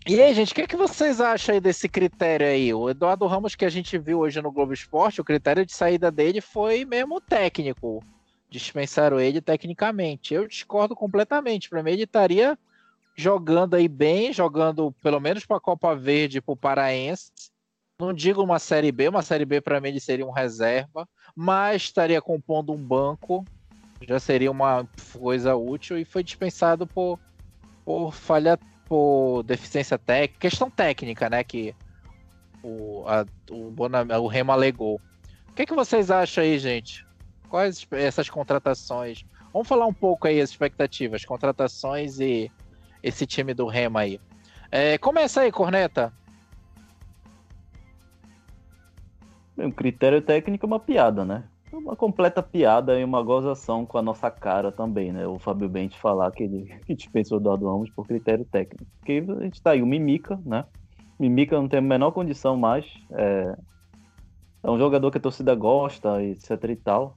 [0.06, 2.72] e aí, gente, o que, é que vocês acham aí desse critério aí?
[2.72, 6.10] O Eduardo Ramos que a gente viu hoje no Globo Esporte, o critério de saída
[6.10, 8.02] dele foi mesmo técnico.
[8.48, 10.32] Dispensaram ele tecnicamente.
[10.32, 11.68] Eu discordo completamente.
[11.68, 12.58] Para mim, ele estaria
[13.14, 17.30] jogando aí bem, jogando pelo menos para a Copa Verde para o Paraense.
[18.00, 21.82] Não digo uma Série B, uma Série B para mim ele seria um reserva, mas
[21.82, 23.44] estaria compondo um banco,
[24.08, 27.20] já seria uma coisa útil e foi dispensado por,
[27.84, 31.74] por falha por deficiência técnica, questão técnica, né, que
[32.62, 35.00] o, a, o, Bonam, o Remo alegou.
[35.48, 37.06] O que, que vocês acham aí, gente?
[37.50, 39.24] Quais essas contratações?
[39.52, 42.50] Vamos falar um pouco aí as expectativas, contratações e
[43.02, 44.18] esse time do Remo aí.
[44.70, 46.12] É, começa aí, Corneta.
[49.66, 51.44] O critério técnico é uma piada, né?
[51.72, 55.26] uma completa piada e uma gozação com a nossa cara também, né?
[55.26, 58.84] O Fábio Bente falar que ele que dispensou o Eduardo Ramos por critério técnico.
[58.98, 60.64] Porque a gente tá aí, o Mimica, né?
[61.18, 62.86] Mimica não tem a menor condição mais.
[63.12, 63.56] É,
[64.62, 67.16] é um jogador que a torcida gosta, etc e tal.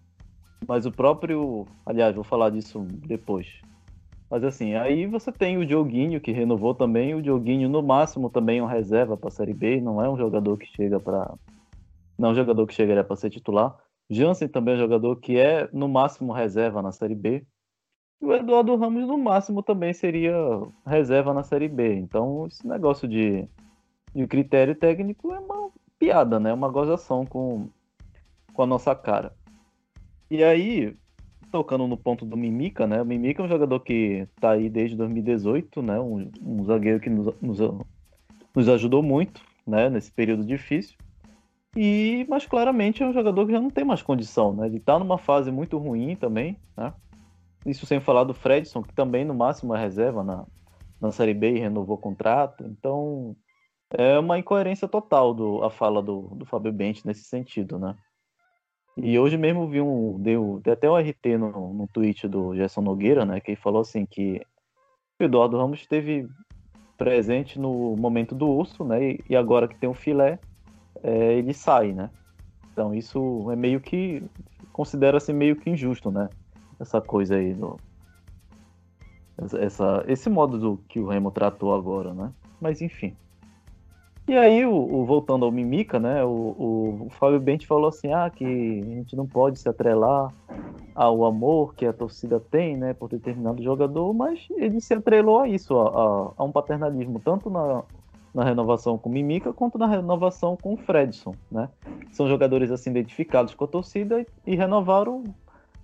[0.67, 1.65] Mas o próprio.
[1.85, 3.47] Aliás, vou falar disso depois.
[4.29, 7.13] Mas assim, aí você tem o Dioguinho, que renovou também.
[7.13, 9.79] O Dioguinho, no máximo, também é um reserva para a Série B.
[9.79, 11.33] Não é um jogador que chega para.
[12.23, 13.77] Não é um jogador que chegaria para ser titular.
[14.09, 17.45] Jansen também é um jogador que é, no máximo, reserva na Série B.
[18.21, 20.33] E o Eduardo Ramos, no máximo, também seria
[20.85, 21.95] reserva na Série B.
[21.95, 23.45] Então, esse negócio de,
[24.15, 26.53] de critério técnico é uma piada, né?
[26.53, 27.67] Uma gozação com,
[28.53, 29.35] com a nossa cara.
[30.31, 30.95] E aí,
[31.51, 33.01] tocando no ponto do Mimica, né?
[33.01, 35.99] O Mimica é um jogador que tá aí desde 2018, né?
[35.99, 37.59] Um, um zagueiro que nos, nos,
[38.55, 39.89] nos ajudou muito, né?
[39.89, 40.95] Nesse período difícil.
[41.75, 44.67] E, mas claramente é um jogador que já não tem mais condição, né?
[44.67, 46.93] Ele tá numa fase muito ruim também, né?
[47.65, 50.45] Isso sem falar do Fredson, que também no máximo é reserva na,
[51.01, 52.63] na Série B e renovou o contrato.
[52.65, 53.35] Então,
[53.89, 57.95] é uma incoerência total do, a fala do, do Fábio Bente nesse sentido, né?
[58.95, 60.19] E hoje mesmo vi um.
[60.19, 63.39] Deu, deu até um RT no, no tweet do Gerson Nogueira, né?
[63.39, 64.41] Que ele falou assim que
[65.19, 66.27] o Eduardo Ramos esteve
[66.97, 69.11] presente no momento do urso, né?
[69.11, 70.39] E, e agora que tem o filé,
[71.01, 72.09] é, ele sai, né?
[72.71, 74.23] Então isso é meio que
[74.71, 76.29] considera-se meio que injusto, né?
[76.79, 77.77] Essa coisa aí do
[79.59, 82.31] essa, esse modo do que o Remo tratou agora, né?
[82.61, 83.15] Mas enfim.
[84.27, 86.23] E aí, o, o, voltando ao Mimica, né?
[86.23, 90.33] O, o, o Fábio Bente falou assim: ah, que a gente não pode se atrelar
[90.95, 95.47] ao amor que a torcida tem, né, por determinado jogador, mas ele se atrelou a
[95.47, 97.83] isso, a, a, a um paternalismo, tanto na,
[98.33, 101.69] na renovação com o Mimica quanto na renovação com o Fredson, né?
[102.11, 105.23] São jogadores assim identificados com a torcida e renovaram.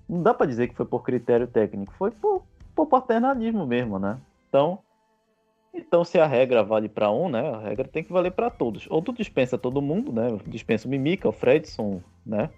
[0.07, 2.43] Não dá para dizer que foi por critério técnico, foi por,
[2.75, 4.19] por paternalismo mesmo, né?
[4.47, 4.79] Então,
[5.73, 8.87] então, se a regra vale para um, né, a regra tem que valer para todos.
[8.89, 10.27] Ou tu dispensa todo mundo, né?
[10.47, 12.49] Dispensa o Mimica, o Fredson, né?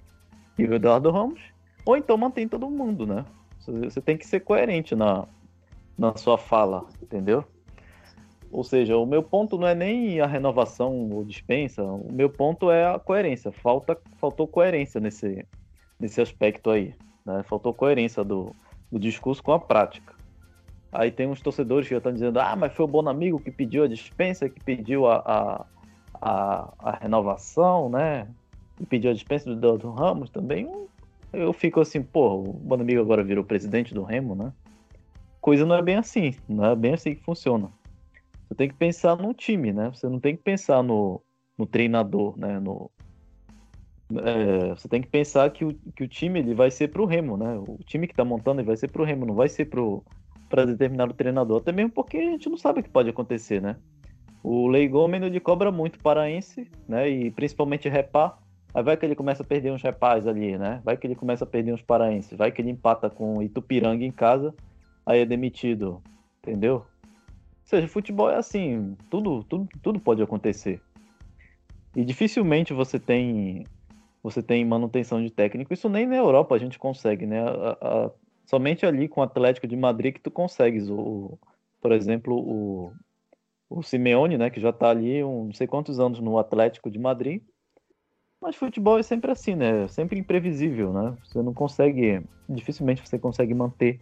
[0.57, 1.41] E o Eduardo Ramos.
[1.85, 3.25] Ou então mantém todo mundo, né?
[3.59, 5.27] Você tem que ser coerente na,
[5.97, 7.43] na sua fala, entendeu?
[8.51, 12.69] Ou seja, o meu ponto não é nem a renovação ou dispensa, o meu ponto
[12.69, 13.51] é a coerência.
[13.51, 15.45] Falta, faltou coerência nesse,
[15.97, 16.93] nesse aspecto aí.
[17.25, 17.43] Né?
[17.43, 18.53] Faltou coerência do,
[18.91, 20.13] do discurso com a prática.
[20.91, 23.85] Aí tem uns torcedores que já estão dizendo, ah, mas foi o Bonamigo que pediu
[23.85, 25.65] a dispensa, que pediu a, a,
[26.21, 28.27] a, a renovação, né?
[28.77, 30.69] E pediu a dispensa do Eduardo Ramos também.
[31.31, 34.51] Eu fico assim, pô, o Bonamigo agora virou presidente do Remo, né?
[35.39, 37.71] Coisa não é bem assim, não é bem assim que funciona.
[38.51, 39.89] Você tem que pensar no time, né?
[39.93, 41.21] Você não tem que pensar no,
[41.57, 42.59] no treinador, né?
[42.59, 42.91] No,
[44.25, 47.37] é, você tem que pensar que o, que o time ele vai ser pro Remo,
[47.37, 47.57] né?
[47.65, 50.03] O time que tá montando ele vai ser pro Remo, não vai ser pro,
[50.49, 53.77] para determinado treinador, até mesmo porque a gente não sabe o que pode acontecer, né?
[54.43, 57.09] O Leigomeno ele cobra muito paraense, né?
[57.09, 58.37] E principalmente repá.
[58.73, 60.81] Aí vai que ele começa a perder uns repás ali, né?
[60.83, 64.11] Vai que ele começa a perder uns paraenses, vai que ele empata com Itupiranga em
[64.11, 64.53] casa,
[65.05, 66.01] aí é demitido,
[66.43, 66.85] entendeu?
[67.71, 70.81] Seja, futebol é assim, tudo, tudo, tudo pode acontecer.
[71.95, 73.65] E dificilmente você tem
[74.21, 75.73] você tem manutenção de técnico.
[75.73, 77.39] Isso nem na Europa a gente consegue, né?
[77.39, 78.11] A, a,
[78.45, 81.39] somente ali com o Atlético de Madrid que tu consegues o,
[81.81, 82.93] por exemplo, o,
[83.69, 86.99] o Simeone, né, que já está ali um, não sei quantos anos no Atlético de
[86.99, 87.41] Madrid.
[88.41, 89.87] Mas futebol é sempre assim, né?
[89.87, 91.17] Sempre imprevisível, né?
[91.23, 93.97] Você não consegue, dificilmente você consegue manter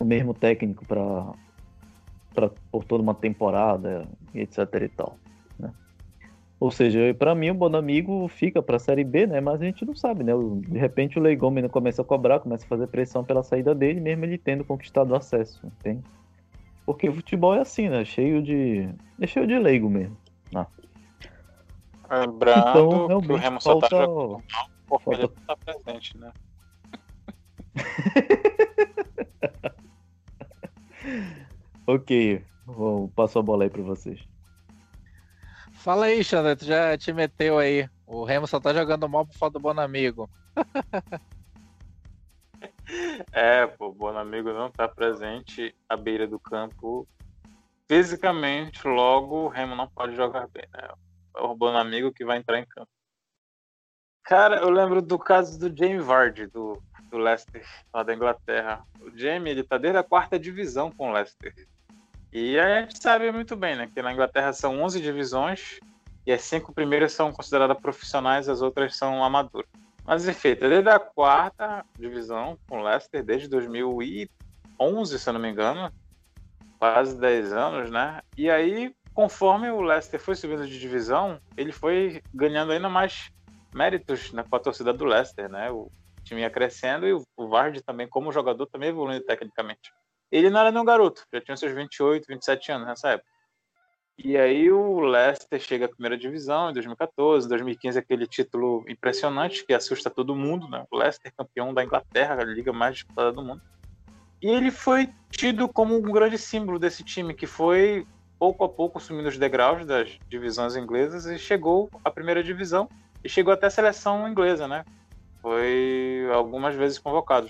[0.00, 1.32] o mesmo técnico para
[2.70, 5.16] por toda uma temporada, etc e tal.
[6.60, 9.40] Ou seja, para mim o Bonamigo fica para a Série B, né?
[9.40, 10.32] Mas a gente não sabe, né?
[10.66, 14.24] De repente o Leigomeno começa a cobrar, começa a fazer pressão pela saída dele, mesmo
[14.24, 16.02] ele tendo conquistado o acesso, entende?
[16.84, 18.04] Porque o futebol é assim, né?
[18.04, 18.88] Cheio de.
[19.20, 20.16] É cheio de leigo mesmo.
[20.52, 20.66] Ah.
[22.10, 23.96] Lembrando então, que o Remo só tá falta...
[23.96, 24.42] tá jogando
[24.88, 25.22] porque falta...
[25.22, 26.32] ele tá presente, né?
[31.88, 34.20] ok, vou passo a bola aí para vocês.
[35.72, 37.88] Fala aí, Xander, tu já te meteu aí.
[38.06, 40.28] O Remo só tá jogando mal por falta do Bonamigo.
[43.32, 47.08] é, pô, o Bonamigo não tá presente à beira do campo
[47.88, 50.90] fisicamente, logo o Remo não pode jogar bem, né?
[51.36, 52.90] É o Bonamigo que vai entrar em campo.
[54.24, 58.84] Cara, eu lembro do caso do Jamie Vardy, do, do Leicester, lá da Inglaterra.
[59.00, 61.54] O Jamie, ele tá desde a quarta divisão com o Leicester.
[62.32, 63.90] E a gente sabe muito bem, né?
[63.92, 65.78] Que na Inglaterra são 11 divisões
[66.26, 69.68] e as cinco primeiras são consideradas profissionais, as outras são amadoras.
[70.04, 75.50] Mas enfim, desde a quarta divisão com o Leicester, desde 2011, se eu não me
[75.50, 75.92] engano,
[76.78, 78.20] quase 10 anos, né?
[78.36, 83.30] E aí, conforme o Leicester foi subindo de divisão, ele foi ganhando ainda mais
[83.74, 85.70] méritos né, com a torcida do Leicester, né?
[85.70, 85.90] O
[86.24, 89.92] time ia crescendo e o Vardy também, como jogador, também evoluindo tecnicamente.
[90.30, 93.28] Ele não era nenhum garoto, já tinha seus 28, 27 anos nessa época.
[94.18, 99.72] E aí o Leicester chega à primeira divisão em 2014, 2015 aquele título impressionante que
[99.72, 100.84] assusta todo mundo, né?
[100.90, 103.62] O Leicester campeão da Inglaterra, a liga mais disputada do mundo.
[104.42, 108.04] E ele foi tido como um grande símbolo desse time, que foi
[108.38, 112.88] pouco a pouco subindo os degraus das divisões inglesas e chegou à primeira divisão
[113.22, 114.84] e chegou até a seleção inglesa, né?
[115.40, 117.48] Foi algumas vezes convocado.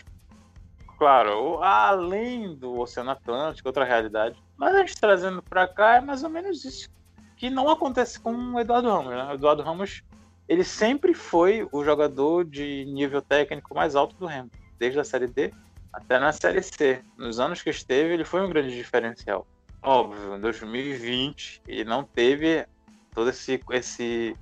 [0.99, 4.37] Claro, além do Oceano Atlântico, outra realidade.
[4.57, 6.91] Mas a gente trazendo para cá é mais ou menos isso
[7.37, 9.25] que não acontece com o Eduardo Ramos, né?
[9.31, 10.03] O Eduardo Ramos,
[10.49, 15.29] ele sempre foi o jogador de nível técnico mais alto do Remo, desde a Série
[15.29, 15.55] D
[15.93, 17.01] até na Série C.
[17.17, 19.47] Nos anos que esteve, ele foi um grande diferencial.
[19.81, 22.67] Óbvio, em 2020 ele não teve
[23.15, 24.37] todo esse esse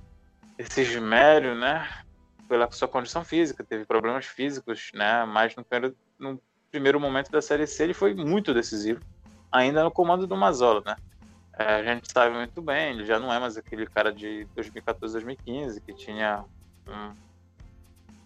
[0.57, 1.87] esse esmero, né,
[2.49, 7.41] pela sua condição física, teve problemas físicos, né, mas no primeiro, no primeiro momento da
[7.41, 9.01] Série C ele foi muito decisivo,
[9.51, 10.95] ainda no comando do Mazola, né.
[11.59, 15.13] É, a gente sabe muito bem, ele já não é mais aquele cara de 2014,
[15.13, 16.45] 2015 que tinha
[16.87, 17.15] um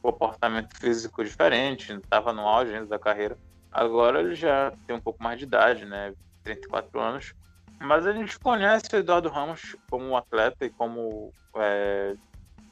[0.01, 3.37] comportamento físico diferente, estava no auge ainda da carreira.
[3.71, 6.13] Agora ele já tem um pouco mais de idade, né?
[6.43, 7.33] 34 anos.
[7.79, 12.15] Mas a gente conhece o Eduardo Ramos como atleta e como é,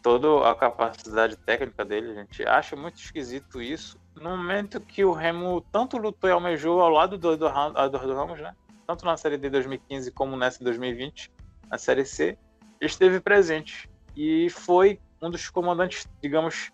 [0.04, 2.12] toda a capacidade técnica dele.
[2.12, 3.98] A gente acha muito esquisito isso.
[4.20, 8.54] No momento que o Remo tanto lutou e almejou ao lado do Eduardo Ramos, né?
[8.86, 11.32] Tanto na Série D 2015 como nessa 2020,
[11.70, 12.38] na Série C,
[12.82, 13.90] esteve presente.
[14.16, 16.72] E foi um dos comandantes, digamos,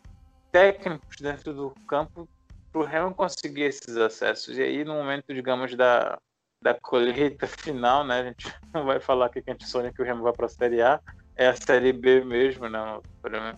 [0.52, 2.28] técnicos dentro do campo
[2.72, 4.58] para o Remo conseguir esses acessos.
[4.58, 6.18] E aí, no momento, digamos, da,
[6.62, 8.22] da colheita final, né?
[8.22, 10.50] A gente não vai falar que a gente sonha que o Remo vai para a
[10.50, 11.00] Série A,
[11.36, 12.80] é a Série B mesmo, né?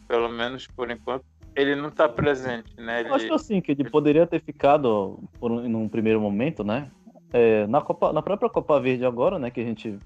[0.08, 1.26] Pelo menos por enquanto.
[1.58, 3.00] Ele não está presente, né?
[3.00, 3.10] Ele...
[3.10, 6.92] Eu acho assim, que ele poderia ter ficado por um, num primeiro momento, né?
[7.34, 9.50] É, na, Copa, na própria Copa Verde agora, né?
[9.50, 9.98] Que a gente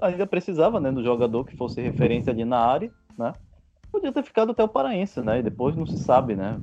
[0.00, 0.90] ainda precisava, né?
[0.90, 3.32] Do jogador que fosse referência ali na área, né?
[3.90, 5.38] podia ter ficado até o Paraense, né?
[5.38, 6.60] E depois não se sabe, né?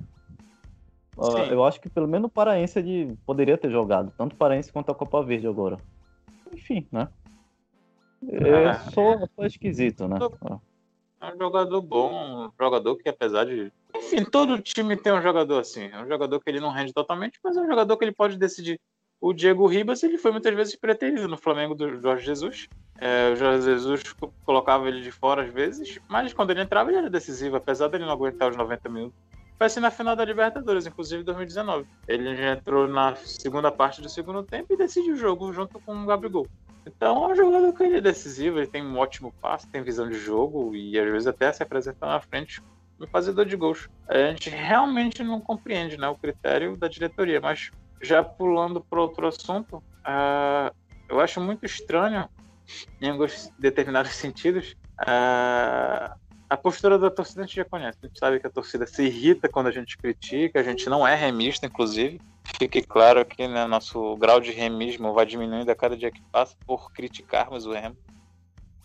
[1.18, 4.72] Uh, eu acho que pelo menos o Paraense ele poderia ter jogado, tanto o Paraense
[4.72, 5.78] quanto a Copa Verde agora.
[6.54, 7.08] Enfim, né?
[8.28, 8.80] É, ah.
[8.92, 10.18] só, só esquisito, né?
[11.22, 13.72] É um jogador bom, um jogador que apesar de.
[13.98, 15.90] Enfim, todo time tem um jogador assim.
[15.92, 18.38] É um jogador que ele não rende totalmente, mas é um jogador que ele pode
[18.38, 18.80] decidir.
[19.22, 22.68] O Diego Ribas, ele foi muitas vezes preterido no Flamengo do Jorge Jesus.
[23.00, 24.04] É, o Jorge Jesus
[24.46, 28.06] colocava ele de fora às vezes, mas quando ele entrava ele era decisivo, apesar dele
[28.06, 29.18] não aguentar os 90 minutos.
[29.58, 31.88] Foi assim na final da Libertadores, inclusive em 2019.
[32.08, 36.04] Ele já entrou na segunda parte do segundo tempo e decidiu o jogo junto com
[36.04, 36.46] o Gabigol.
[36.86, 40.10] Então é um jogador que ele é decisivo, ele tem um ótimo passe, tem visão
[40.10, 42.62] de jogo e às vezes até se apresenta na frente
[43.00, 43.90] no fazedor de gols.
[44.08, 49.28] A gente realmente não compreende né, o critério da diretoria, mas já pulando para outro
[49.28, 50.74] assunto, uh,
[51.10, 52.30] eu acho muito estranho
[53.02, 54.76] em alguns determinados sentidos.
[55.02, 56.16] Uh,
[56.48, 57.98] a postura da torcida a gente já conhece.
[58.02, 61.06] A gente sabe que a torcida se irrita quando a gente critica, a gente não
[61.06, 62.22] é remista, inclusive.
[62.60, 66.56] Fique claro que né, nosso grau de remismo vai diminuindo a cada dia que passa
[66.66, 67.98] por criticarmos o Remo.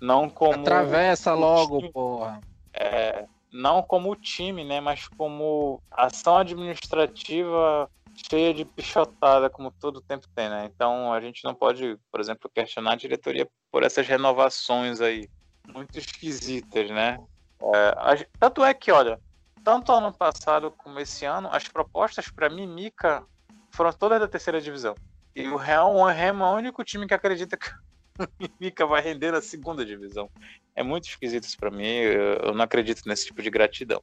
[0.00, 0.54] Não como.
[0.54, 2.40] Atravessa logo, porra.
[2.72, 4.80] É, não como time, né?
[4.80, 7.90] Mas como ação administrativa
[8.28, 10.70] cheia de pichotada, como todo tempo tem, né?
[10.72, 15.28] Então a gente não pode, por exemplo, questionar a diretoria por essas renovações aí,
[15.72, 17.18] muito esquisitas, né?
[17.62, 19.20] É, tanto é que, olha,
[19.62, 23.24] tanto ano passado como esse ano, as propostas para Mimica
[23.70, 24.94] foram todas da terceira divisão.
[25.34, 27.70] E o Real o Remo é o único time que acredita que
[28.60, 30.30] Mimica vai render na segunda divisão.
[30.74, 34.00] É muito esquisito isso para mim, eu não acredito nesse tipo de gratidão.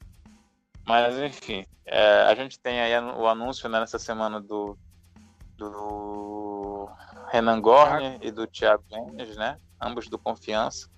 [0.85, 4.77] Mas, enfim, é, a gente tem aí o anúncio né, nessa semana do,
[5.57, 6.89] do
[7.29, 9.59] Renan Gorne e do Thiago Mendes, né?
[9.81, 10.89] Ambos do Confiança.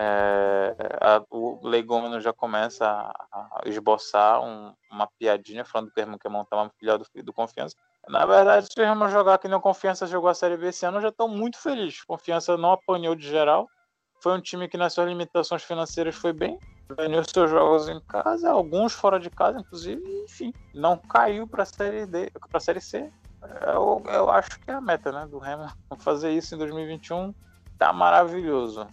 [0.00, 6.02] É, a, o Legômeno já começa a, a esboçar um, uma piadinha falando que o
[6.02, 7.76] Irmão quer montar uma filial do, do Confiança.
[8.08, 10.86] Na verdade, se o Irmão jogar que nem o Confiança jogou a Série B esse
[10.86, 12.02] ano, eu já estou muito feliz.
[12.04, 13.68] Confiança não apanhou de geral.
[14.22, 16.58] Foi um time que nas suas limitações financeiras foi bem
[16.96, 21.66] ganhou seus jogos em casa, alguns fora de casa, inclusive, enfim, não caiu para a
[21.66, 23.10] série D, para série C.
[23.66, 27.32] Eu, eu acho que é a meta, né, do Remo fazer isso em 2021
[27.78, 28.86] tá maravilhoso,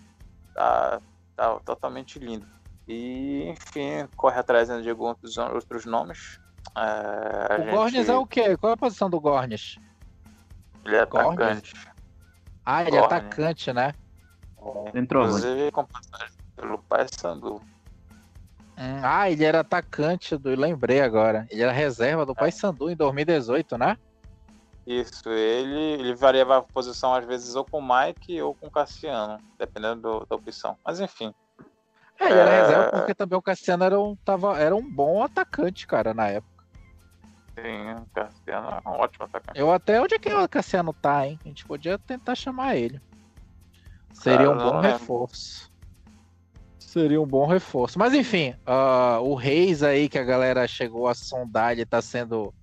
[0.54, 1.02] tá,
[1.36, 2.46] tá totalmente lindo.
[2.88, 6.40] E enfim, corre atrás né, de alguns outros nomes.
[6.78, 7.72] É, o gente...
[7.72, 8.58] Gornes é o quê?
[8.58, 9.78] Qual é a posição do Gornes?
[10.84, 11.74] Ele é atacante.
[12.66, 13.94] Ah, ele é atacante, né?
[14.60, 15.26] É, Entrou.
[15.26, 17.62] Inclusive com passagem pelo Pai Sandu.
[18.78, 20.50] Hum, ah, ele era atacante do.
[20.50, 21.48] Lembrei agora.
[21.50, 22.36] Ele era reserva do é.
[22.36, 23.98] Paysandu em 2018, né?
[24.86, 28.72] Isso, ele, ele variava a posição às vezes ou com o Mike ou com o
[28.72, 30.78] Cassiano, dependendo do, da opção.
[30.86, 31.34] Mas enfim.
[32.20, 32.62] É, ele era é...
[32.62, 36.55] reserva porque também o Cassiano era um, tava, era um bom atacante, cara, na época.
[37.58, 39.58] Sim, o Cassiano é um ótimo atacante.
[39.58, 41.40] Eu até onde é que o Cassiano tá, hein?
[41.46, 43.00] A gente podia tentar chamar ele.
[44.12, 45.72] Seria um bom reforço.
[46.80, 47.98] Seria um bom reforço.
[47.98, 52.54] Mas enfim, uh, o Reis aí que a galera chegou a sondar, ele tá sendo.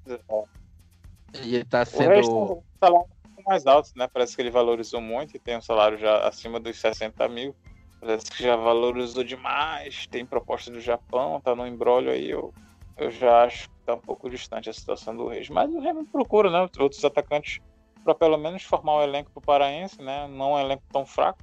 [1.34, 2.10] Ele tá sendo.
[2.10, 3.08] O Reis tá um salário
[3.46, 4.08] mais alto, né?
[4.12, 7.54] Parece que ele valorizou muito e tem um salário já acima dos 60 mil.
[8.00, 10.06] Parece que já valorizou demais.
[10.10, 12.30] Tem proposta do Japão, tá no embrólio aí.
[12.30, 12.52] Eu,
[12.98, 15.48] eu já acho tá um pouco distante a situação do Reis.
[15.48, 16.68] Mas o Remo procura, né?
[16.78, 17.60] Outros atacantes
[18.04, 20.26] para pelo menos formar um elenco pro Paraense, né?
[20.28, 21.38] Não um elenco tão fraco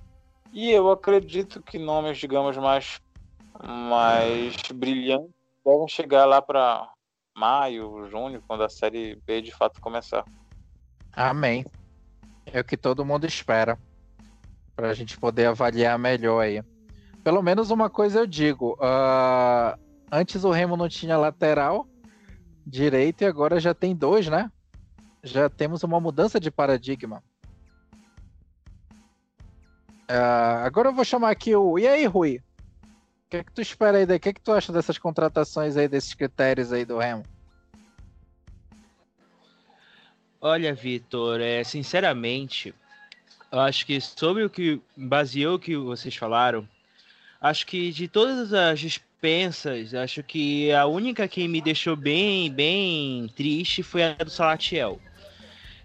[0.51, 2.99] e eu acredito que nomes, digamos, mais,
[3.63, 5.31] mais brilhantes
[5.63, 6.91] devem chegar lá para
[7.35, 10.25] maio, junho, quando a série B de fato começar.
[11.13, 11.65] Amém.
[12.45, 13.77] É o que todo mundo espera.
[14.75, 16.63] Para a gente poder avaliar melhor aí.
[17.23, 18.73] Pelo menos uma coisa eu digo.
[18.75, 19.77] Uh,
[20.11, 21.87] antes o Remo não tinha lateral
[22.65, 24.51] direito e agora já tem dois, né?
[25.23, 27.23] Já temos uma mudança de paradigma.
[30.09, 31.77] Uh, agora eu vou chamar aqui o.
[31.77, 32.37] E aí, Rui?
[32.37, 34.05] O que é que tu espera aí?
[34.05, 37.23] O que é que tu acha dessas contratações aí, desses critérios aí do Remo?
[40.41, 42.73] Olha, Vitor, é, sinceramente,
[43.51, 46.67] acho que sobre o que baseou o que vocês falaram,
[47.41, 53.29] acho que de todas as dispensas, acho que a única que me deixou bem, bem
[53.35, 54.97] triste foi a do Salatiel.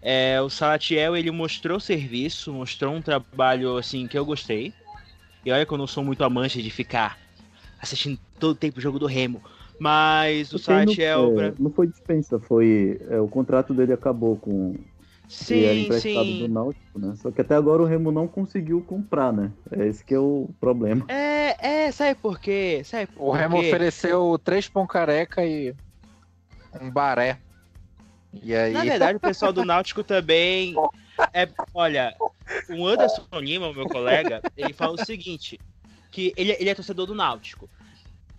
[0.00, 4.72] É, o Salatiel ele mostrou serviço, mostrou um trabalho assim que eu gostei.
[5.44, 7.18] E olha que eu não sou muito amante de ficar
[7.80, 9.42] assistindo todo o tempo o jogo do Remo.
[9.78, 11.32] Mas o Salatiel.
[11.32, 13.00] Não, é, não foi dispensa, foi.
[13.10, 14.76] É, o contrato dele acabou com.
[15.34, 16.38] Sim, ele era emprestado sim.
[16.38, 17.14] do Náutico, né?
[17.16, 19.50] Só que até agora o Remo não conseguiu comprar, né?
[19.70, 21.04] É esse que é o problema.
[21.08, 22.82] É, é, sabe por quê?
[22.84, 23.68] Sabe por o Remo quê?
[23.68, 25.74] ofereceu três pão careca e
[26.80, 27.38] um baré.
[28.32, 28.72] E aí...
[28.72, 30.74] Na verdade, o pessoal do Náutico também.
[31.32, 32.14] É, olha,
[32.70, 35.58] o Anderson Lima, meu colega, ele fala o seguinte:
[36.10, 37.68] que ele, ele é torcedor do Náutico.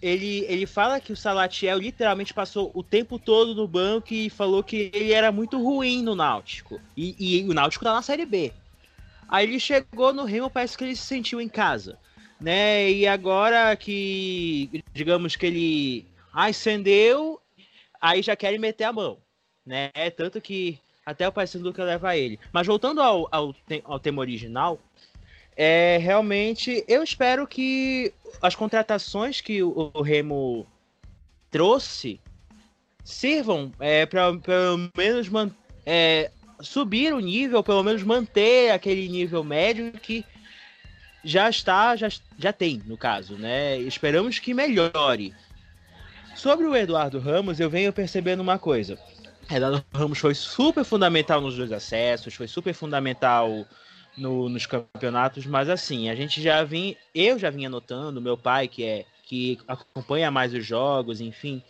[0.06, 4.64] Ele, ele fala que o Salatiel literalmente passou o tempo todo no banco e falou
[4.64, 6.80] que ele era muito ruim no Náutico.
[6.96, 8.52] E, e o Náutico tá na Série B.
[9.28, 11.98] Aí ele chegou no Remo, parece que ele se sentiu em casa.
[12.40, 12.92] Né?
[12.92, 17.42] E agora que, digamos que ele ascendeu,
[18.00, 19.18] aí já querem meter a mão
[19.66, 19.90] né?
[20.16, 22.40] Tanto que até o Paysandu leva ele.
[22.54, 24.80] Mas voltando ao, ao, ao tema original,
[25.56, 30.68] é realmente eu espero que as contratações que o, Remo
[31.50, 32.20] trouxe
[33.04, 35.50] sirvam é, para pelo menos man,
[35.86, 36.30] é,
[36.60, 40.26] subir o nível, pelo menos manter aquele nível médio que
[41.24, 43.80] já está, já, já tem, no caso, né?
[43.80, 45.34] Esperamos que melhore.
[46.36, 49.00] Sobre o Eduardo Ramos, eu venho percebendo uma coisa.
[49.48, 53.66] Renato Ramos foi super fundamental nos dois acessos, foi super fundamental
[54.18, 58.68] no, nos campeonatos, mas assim, a gente já vinha, eu já vinha notando, meu pai
[58.68, 61.64] que é que acompanha mais os jogos, enfim,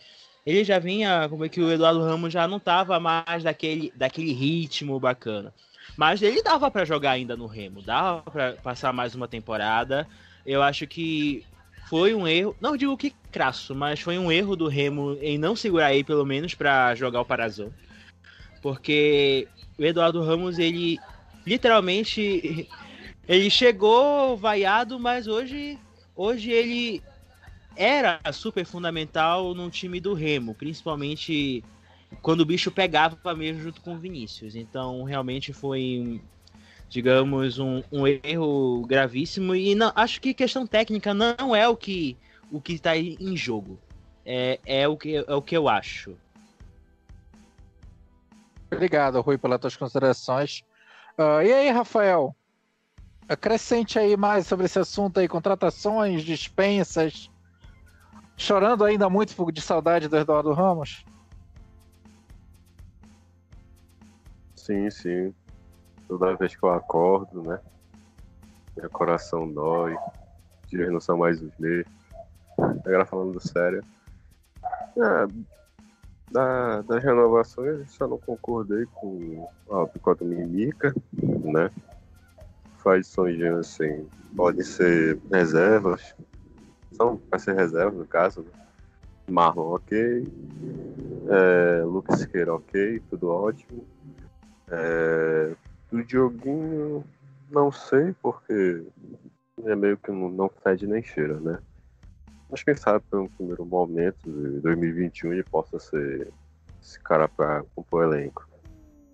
[0.44, 4.32] ele já vinha como é que o Eduardo Ramos já não estava mais daquele, daquele
[4.32, 5.52] ritmo bacana.
[5.96, 10.06] Mas ele dava para jogar ainda no Remo, dava para passar mais uma temporada.
[10.44, 11.44] Eu acho que
[11.88, 15.56] foi um erro, não digo que crasso, mas foi um erro do Remo em não
[15.56, 17.72] segurar aí pelo menos para jogar o Parazão.
[18.60, 20.98] Porque o Eduardo Ramos, ele
[21.46, 22.68] literalmente
[23.28, 25.78] ele chegou vaiado, mas hoje
[26.14, 27.02] hoje ele
[27.76, 31.62] era super fundamental no time do Remo, principalmente
[32.22, 34.54] quando o bicho pegava mesmo junto com o Vinícius.
[34.54, 36.20] Então, realmente foi
[36.88, 39.54] digamos, um, um erro gravíssimo.
[39.54, 42.16] E não, acho que questão técnica não é o que
[42.50, 43.78] o que está em jogo.
[44.24, 46.16] É, é, o que, é o que eu acho.
[48.72, 50.64] Obrigado, Rui, pelas tuas considerações.
[51.18, 52.34] Uh, e aí, Rafael?
[53.28, 57.30] Acrescente aí mais sobre esse assunto aí, contratações, dispensas.
[58.36, 61.04] Chorando ainda muito de saudade do Eduardo Ramos?
[64.54, 65.34] Sim, sim.
[66.06, 67.58] Toda vez que eu acordo, né?
[68.76, 69.96] Meu coração dói.
[70.64, 71.92] Os dias não são mais os mesmos.
[72.58, 73.82] Agora falando sério.
[74.98, 75.26] É,
[76.30, 81.70] da, das renovações, só não concordei com a Picota Mimica, né?
[82.78, 86.14] Faz São assim, pode ser reservas.
[86.92, 88.66] São para ser reservas, no caso, né?
[89.28, 90.26] Marlon ok.
[91.28, 93.84] É, Lucas Siqueira ok, tudo ótimo.
[94.68, 95.52] É,
[95.90, 97.04] do Dioguinho,
[97.50, 98.84] não sei, porque
[99.64, 101.58] é meio que não fede nem cheira, né?
[102.50, 106.32] Mas quem sabe para um primeiro momento de 2021 ele possa ser,
[106.80, 108.46] esse cara para compor o elenco.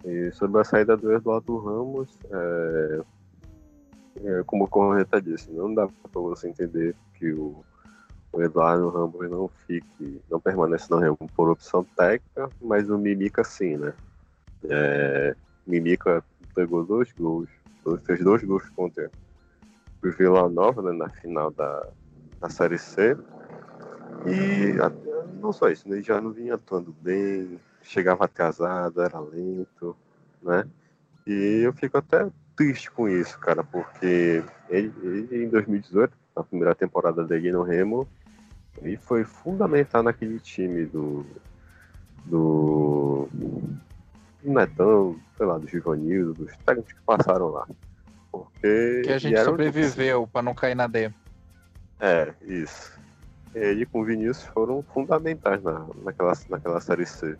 [0.04, 3.00] E sobre a saída do Eduardo Ramos, é,
[4.24, 7.64] é, como o Corneta disse, não dá para você entender que o,
[8.32, 13.44] o, Eduardo Ramos não fique, não permanece no Remo por opção técnica, mas o Mimica
[13.44, 13.94] sim, né?
[14.64, 16.22] É, Mimica
[16.54, 17.48] pegou dois gols,
[18.04, 19.10] fez dois gols contra
[20.04, 21.88] o Vila Nova né, na final da,
[22.42, 23.16] da Série C.
[24.26, 24.74] E
[25.40, 29.96] não só isso, né, ele já não vinha atuando bem, chegava atrasado, era lento,
[30.42, 30.64] né?
[31.26, 36.74] E eu fico até triste com isso, cara, porque ele, ele, em 2018, na primeira
[36.74, 38.08] temporada dele no Remo,
[38.80, 41.24] ele foi fundamental naquele time do.
[42.24, 43.28] do.
[44.44, 47.68] Netão, sei lá, do Givanildo, dos técnicos que passaram lá.
[48.30, 49.02] Porque.
[49.04, 51.12] Que a gente sobreviveu para não cair na D.
[52.02, 53.00] É, isso.
[53.54, 57.38] Ele com o Vinícius foram fundamentais na, naquela, naquela série C.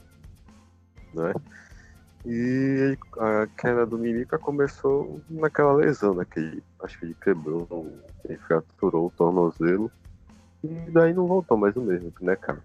[1.12, 1.34] Né?
[2.24, 6.24] E a queda do Mimica começou naquela lesão, né?
[6.24, 7.92] Que acho que ele quebrou,
[8.24, 9.90] ele fraturou o tornozelo.
[10.62, 12.62] E daí não voltou mais o mesmo, né, cara?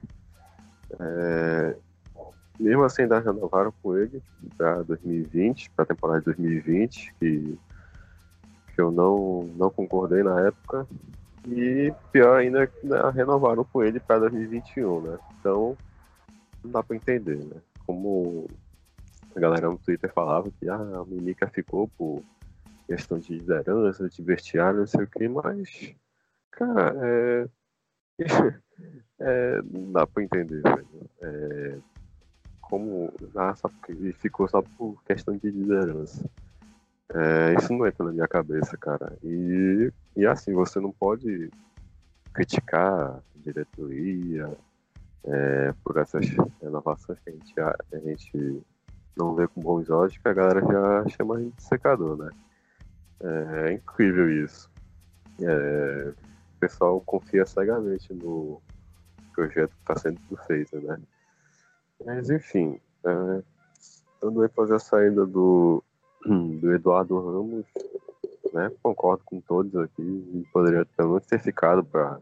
[1.00, 1.76] É...
[2.60, 4.22] Mesmo assim, ainda renovaram com ele
[4.56, 7.60] para 2020, para a temporada de 2020, que,
[8.76, 10.88] que eu não, não concordei na época.
[11.48, 15.20] E pior ainda, né, renovaram com ele para 2021, né?
[15.40, 15.78] Então,
[16.64, 17.62] não dá para entender, né?
[17.86, 18.48] Como
[19.36, 22.22] a galera no Twitter falava que ah, a Mimica ficou por
[22.86, 25.96] questão de liderança, de vestiário, não sei o que, mas,
[26.52, 27.48] cara, é,
[29.20, 30.88] é, não dá pra entender, velho.
[31.22, 31.78] É,
[32.62, 36.30] como, ah, só porque ficou só por questão de liderança.
[37.14, 39.18] É, isso não entra na minha cabeça, cara.
[39.24, 41.50] E, e assim, você não pode
[42.34, 44.52] criticar diretoria
[45.24, 46.26] é, por essas
[46.62, 48.64] renovações que a gente, a gente
[49.16, 52.30] não vê com bons olhos, que a galera já chama a gente de secador, né?
[53.22, 54.70] É, é incrível isso.
[55.42, 56.14] É,
[56.56, 58.62] o pessoal confia cegamente no
[59.34, 61.00] projeto que está sendo feito, né?
[62.06, 63.44] Mas enfim, é,
[64.42, 65.84] aí fazer a saída do,
[66.26, 67.66] do Eduardo Ramos,
[68.54, 68.72] né?
[68.82, 72.20] Concordo com todos aqui, e poderia pelo menos ter ficado para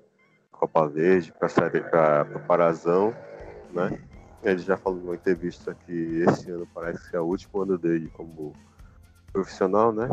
[0.52, 3.14] Copa Verde, para Parazão,
[3.72, 4.00] né?
[4.44, 8.54] Ele já falou numa entrevista que esse ano parece ser o último ano dele como
[9.34, 10.10] profissional, né?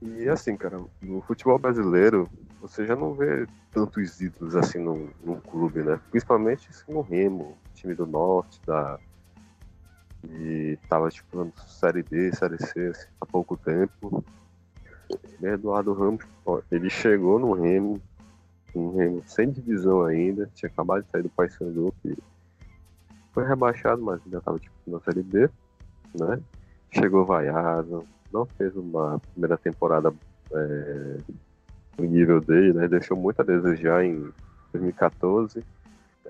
[0.00, 2.30] E assim, cara, no futebol brasileiro,
[2.60, 6.00] você já não vê tantos ídolos assim no, no clube, né?
[6.10, 8.98] Principalmente assim, no Remo, time do Norte, da.
[10.28, 14.24] E tava disputando Série B, Série C assim, há pouco tempo.
[15.40, 16.24] E Eduardo Ramos,
[16.70, 18.00] ele chegou no Remo,
[18.74, 22.16] um Remo sem divisão ainda, tinha acabado de sair do Paysandu, que
[23.32, 25.48] foi rebaixado, mas ainda estava tipo, na Série B,
[26.14, 26.40] né?
[26.90, 30.12] Chegou vaiado, não fez uma primeira temporada
[30.52, 31.18] é,
[31.98, 32.88] no nível dele, né?
[32.88, 34.32] Deixou muito a desejar em
[34.72, 35.64] 2014.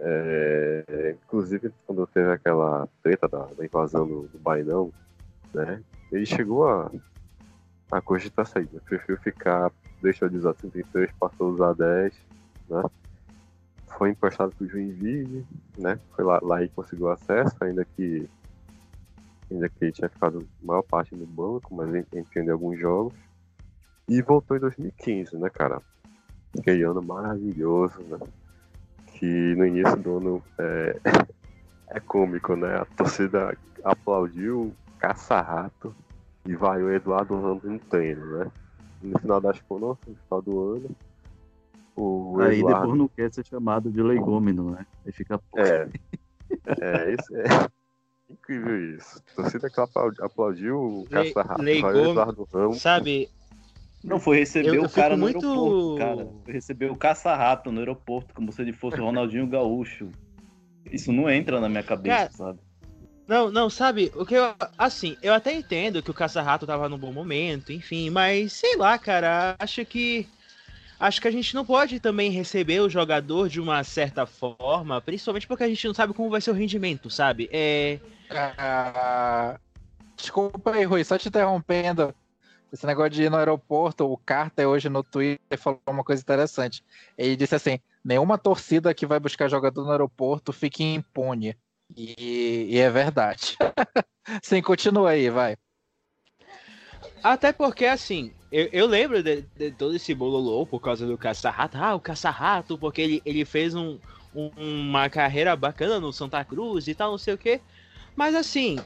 [0.02, 4.92] É, inclusive, quando teve aquela treta da, da invasão do, do Bainão,
[5.52, 5.82] né?
[6.10, 6.90] Ele chegou a,
[7.90, 8.68] a cogitar sair.
[8.72, 8.80] Né?
[8.84, 9.70] Prefiro ficar,
[10.02, 12.14] deixou de usar 33, passou a usar 10,
[12.68, 12.82] né?
[14.00, 15.46] foi emprestado para o Joinville,
[15.76, 15.98] né?
[16.16, 18.26] Foi lá, lá e conseguiu acesso, ainda que
[19.50, 23.12] ainda que ele tinha ficado maior parte no banco, mas entendeu alguns jogos.
[24.08, 25.82] E voltou em 2015, né, cara?
[26.58, 28.18] Aquele ano maravilhoso, né?
[29.20, 30.96] Que no início do ano é,
[31.90, 32.74] é cômico, né?
[32.74, 35.94] A torcida aplaudiu caça-rato
[36.46, 38.50] e vai o Eduardo Ramos no treino, né?
[39.02, 40.96] No final das contas, no final do ano,
[41.96, 42.80] o Aí Eduardo...
[42.80, 44.86] depois não quer ser chamado de legômeno, né?
[45.04, 45.38] Aí fica.
[45.54, 45.86] É.
[46.80, 47.68] É, isso é.
[48.32, 49.22] Incrível isso.
[49.32, 49.80] A torcida que
[50.22, 52.80] aplaudiu o Caça-Rato, Eduardo Ramos.
[52.80, 53.28] Sabe,
[54.02, 55.46] não, foi receber eu, o cara no muito...
[55.46, 56.28] aeroporto, cara.
[56.44, 60.08] Foi receber o caça-rato no aeroporto, como se ele fosse o Ronaldinho Gaúcho.
[60.90, 62.58] Isso não entra na minha cabeça, cara, sabe?
[63.28, 64.54] Não, não, sabe, o que eu.
[64.76, 68.98] Assim, eu até entendo que o caça-rato tava num bom momento, enfim, mas sei lá,
[68.98, 70.26] cara, acho que
[70.98, 75.46] acho que a gente não pode também receber o jogador de uma certa forma, principalmente
[75.46, 77.48] porque a gente não sabe como vai ser o rendimento, sabe?
[77.52, 78.00] É.
[78.30, 79.58] Ah,
[80.16, 82.12] desculpa aí, Rui, só te interrompendo.
[82.72, 86.84] Esse negócio de ir no aeroporto, o Carter hoje no Twitter falou uma coisa interessante.
[87.18, 91.56] Ele disse assim: nenhuma torcida que vai buscar jogador no aeroporto fique impune.
[91.96, 93.56] E, e é verdade.
[94.42, 95.56] Sim, continua aí, vai.
[97.22, 101.76] Até porque, assim, eu, eu lembro de, de, todo esse bololô por causa do Caça-Rato.
[101.76, 103.98] Ah, o Caça-Rato, porque ele, ele fez um,
[104.34, 107.60] um, uma carreira bacana no Santa Cruz e tal, não sei o quê.
[108.16, 108.78] Mas assim,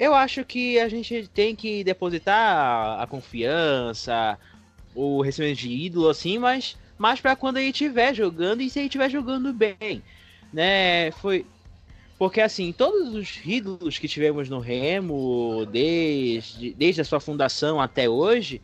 [0.00, 4.38] eu acho que a gente tem que depositar a confiança,
[4.94, 8.86] o recebimento de ídolo, assim, mas mais para quando ele estiver jogando e se ele
[8.86, 10.02] estiver jogando bem,
[10.50, 11.10] né?
[11.12, 11.44] Foi
[12.18, 18.08] porque assim, todos os ídolos que tivemos no Remo, desde, desde a sua fundação até
[18.08, 18.60] hoje,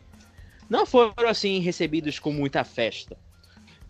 [0.67, 3.15] não foram assim recebidos com muita festa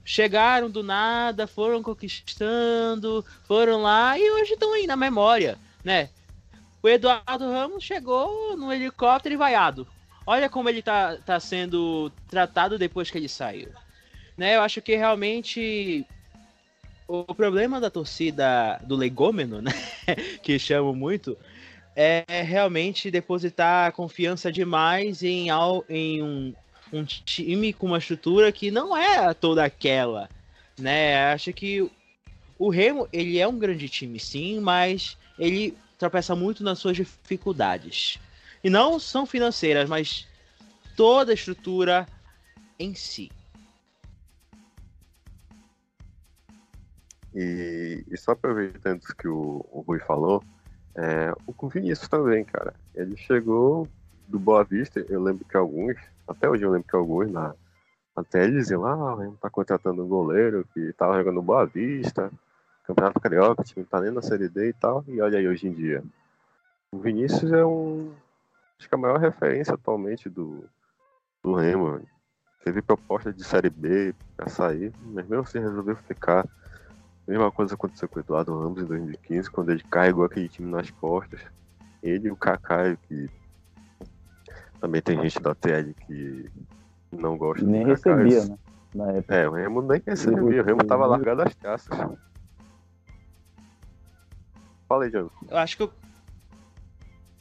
[0.03, 6.09] chegaram do nada, foram conquistando, foram lá e hoje estão aí na memória, né?
[6.81, 9.87] O Eduardo Ramos chegou no helicóptero e vaiado.
[10.25, 13.69] Olha como ele tá, tá sendo tratado depois que ele saiu.
[14.37, 14.55] Né?
[14.55, 16.05] Eu acho que realmente
[17.07, 19.71] o problema da torcida do legômeno, né?
[20.43, 21.37] que chamo muito,
[21.95, 25.47] é realmente depositar confiança demais em,
[25.89, 26.53] em um,
[26.91, 30.29] um time com uma estrutura que não é toda aquela,
[30.77, 31.31] né?
[31.31, 31.89] Acho que
[32.59, 38.19] o Remo, ele é um grande time sim, mas ele tropeça muito nas suas dificuldades.
[38.63, 40.27] E não são financeiras, mas
[40.95, 42.07] toda a estrutura
[42.79, 43.31] em si.
[47.33, 50.43] E, e só aproveitando que o, o Rui falou,
[50.95, 52.73] é, o Vinícius também, cara.
[52.95, 53.87] Ele chegou
[54.27, 55.95] do Boa Vista, eu lembro que alguns
[56.27, 57.55] até hoje eu lembro que alguns na,
[58.15, 62.31] até eles diziam lá, ah, tá contratando um goleiro que tava jogando Boa Vista,
[62.87, 65.67] Campeonato Carioca, o time tá nem na Série D e tal, e olha aí hoje
[65.67, 66.01] em dia.
[66.89, 68.13] O Vinícius é um.
[68.79, 70.63] Acho que a maior referência atualmente do,
[71.43, 71.99] do Remo.
[72.63, 76.47] Teve proposta de Série B pra sair, mas mesmo assim resolveu ficar.
[77.27, 80.89] Mesma coisa aconteceu com o Eduardo Ramos em 2015, quando ele carregou aquele time nas
[80.89, 81.41] costas.
[82.01, 83.29] Ele e o Kaká, que
[84.79, 86.49] também tem gente da TL que
[87.11, 88.57] não gosta Nem recebia, né?
[88.95, 89.35] Na época.
[89.35, 91.97] É, o Remo nem recebia, o Remo tava largado as caças.
[94.87, 95.31] Fala aí, Diogo.
[95.49, 95.91] Eu acho que o...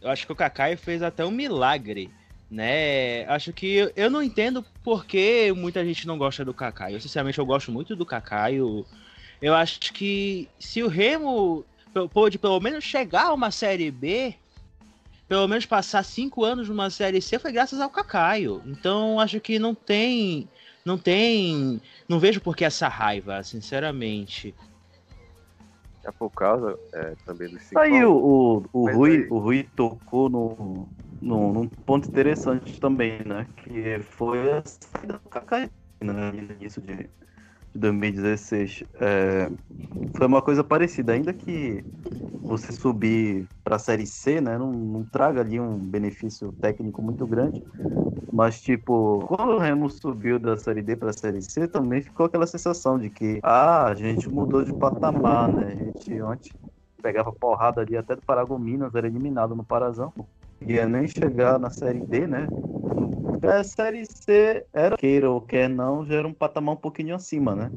[0.00, 2.10] Eu acho que o Kakai fez até um milagre,
[2.50, 3.24] né?
[3.26, 6.94] Acho que eu não entendo por que muita gente não gosta do Kakai.
[6.94, 8.56] Eu, sinceramente, eu gosto muito do Kakai.
[8.56, 8.86] Eu,
[9.40, 11.64] eu acho que se o Remo
[12.12, 14.34] pôde pelo menos chegar a uma Série B,
[15.28, 18.62] pelo menos passar cinco anos numa série C foi graças ao Cacaio.
[18.66, 20.48] Então acho que não tem.
[20.84, 21.80] Não tem.
[22.08, 24.54] Não vejo por que essa raiva, sinceramente.
[26.06, 29.26] É por causa é, também do cinco Aí o, o, o, Rui, aí...
[29.28, 30.88] o Rui tocou no,
[31.20, 33.46] no, num ponto interessante também, né?
[33.56, 35.68] Que foi a saída do Cacaio
[36.00, 36.30] né,
[36.60, 37.08] início de,
[37.76, 38.84] de 2016.
[39.00, 39.48] É,
[40.16, 41.84] foi uma coisa parecida, ainda que
[42.42, 47.26] você subir para a Série C, né, não, não, traga ali um benefício técnico muito
[47.26, 47.62] grande,
[48.32, 52.26] mas tipo, quando o Remo subiu da Série D para a Série C, também ficou
[52.26, 56.52] aquela sensação de que, ah, a gente mudou de patamar, né, a gente antes
[57.02, 60.12] pegava porrada ali até do Paragominas, era eliminado no Parazão,
[60.66, 62.46] ia nem chegar na Série D, né,
[63.42, 67.54] a Série C era, queira ou quer não, já era um patamar um pouquinho acima,
[67.54, 67.72] né?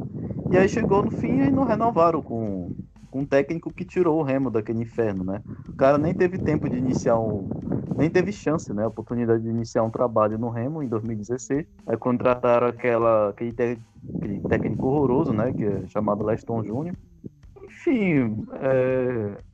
[0.51, 2.73] E aí chegou no fim e não renovaram com,
[3.11, 5.43] com um técnico que tirou o Remo daquele inferno, né?
[5.73, 7.53] O cara nem teve tempo de iniciar um.
[7.97, 8.85] Nem teve chance, né?
[8.87, 11.65] Oportunidade de iniciar um trabalho no Remo em 2016.
[11.87, 13.53] Aí contrataram aquela, aquele,
[14.17, 15.53] aquele técnico horroroso, né?
[15.53, 16.95] Que é chamado Leston Júnior.
[17.79, 18.45] Enfim,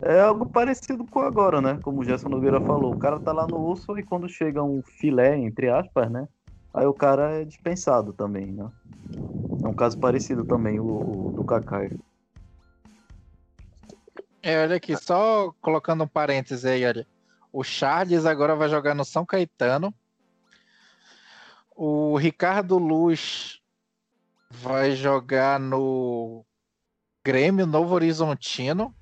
[0.02, 1.80] é, é, algo parecido com agora, né?
[1.84, 2.92] Como o Gerson Nogueira falou.
[2.92, 6.28] O cara tá lá no urso e quando chega um filé, entre aspas, né?
[6.74, 8.68] Aí o cara é dispensado também, né?
[9.64, 11.92] É um caso parecido também, o, o do Kakai.
[14.42, 17.06] É, olha aqui, só colocando um parênteses aí, olha.
[17.54, 19.94] O Charles agora vai jogar no São Caetano.
[21.76, 23.62] O Ricardo Luz
[24.50, 26.44] vai jogar no
[27.26, 28.94] Grêmio Novo Horizontino.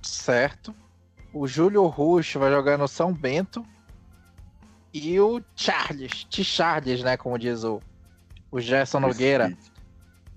[0.00, 0.72] Certo.
[1.34, 3.66] O Júlio Rush vai jogar no São Bento.
[4.94, 6.44] E o Charles, T.
[6.44, 7.16] Charles, né?
[7.16, 7.82] Como diz o,
[8.52, 9.52] o Gerson Nogueira.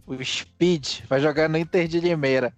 [0.08, 2.52] O Speed vai jogar no Inter de Limeira.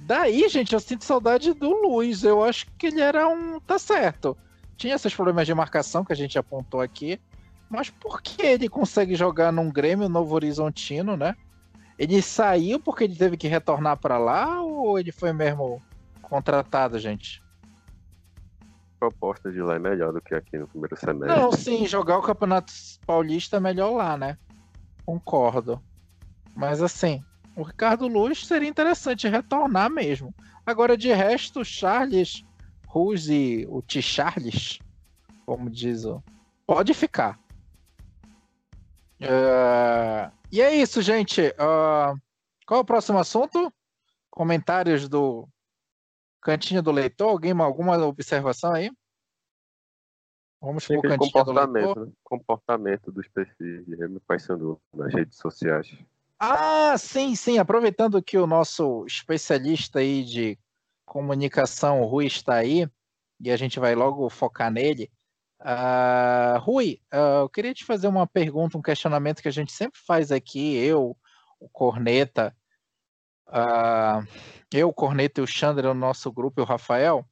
[0.00, 2.24] Daí, gente, eu sinto saudade do Luiz.
[2.24, 3.60] Eu acho que ele era um.
[3.60, 4.36] Tá certo.
[4.76, 7.20] Tinha esses problemas de marcação que a gente apontou aqui.
[7.70, 11.36] Mas por que ele consegue jogar num Grêmio Novo Horizontino, né?
[11.98, 15.82] Ele saiu porque ele teve que retornar para lá ou ele foi mesmo
[16.22, 17.42] contratado, gente?
[18.96, 21.36] A proposta de lá é melhor do que aqui no primeiro semestre.
[21.36, 22.72] Não, sim, jogar o Campeonato
[23.04, 24.38] Paulista é melhor lá, né?
[25.04, 25.82] Concordo.
[26.54, 27.24] Mas assim,
[27.56, 30.32] o Ricardo Luz seria interessante retornar mesmo.
[30.64, 32.44] Agora, de resto, Charles,
[32.86, 34.00] Ruz e o T.
[34.00, 34.78] Charles,
[35.44, 36.22] como diz o.
[36.66, 37.38] Pode ficar.
[39.20, 41.40] Uh, e é isso, gente.
[41.42, 42.18] Uh,
[42.66, 43.72] qual é o próximo assunto?
[44.30, 45.48] Comentários do
[46.40, 48.90] Cantinho do leitor, alguém alguma observação aí?
[50.60, 52.06] Vamos para o cantinho comportamento, do leitor.
[52.06, 52.12] Né?
[52.24, 55.96] Comportamento dos perfis de Remy Paysandu nas redes sociais.
[56.38, 57.58] Ah, sim, sim.
[57.58, 60.58] Aproveitando que o nosso especialista aí de
[61.04, 62.88] comunicação, o Rui, está aí,
[63.40, 65.10] e a gente vai logo focar nele.
[65.60, 69.98] Uh, Rui, uh, eu queria te fazer uma pergunta, um questionamento que a gente sempre
[70.06, 71.16] faz aqui, eu,
[71.58, 72.54] o Corneta,
[73.48, 74.26] uh,
[74.72, 77.24] eu, o Corneta e o Chandra, no nosso grupo, e o Rafael,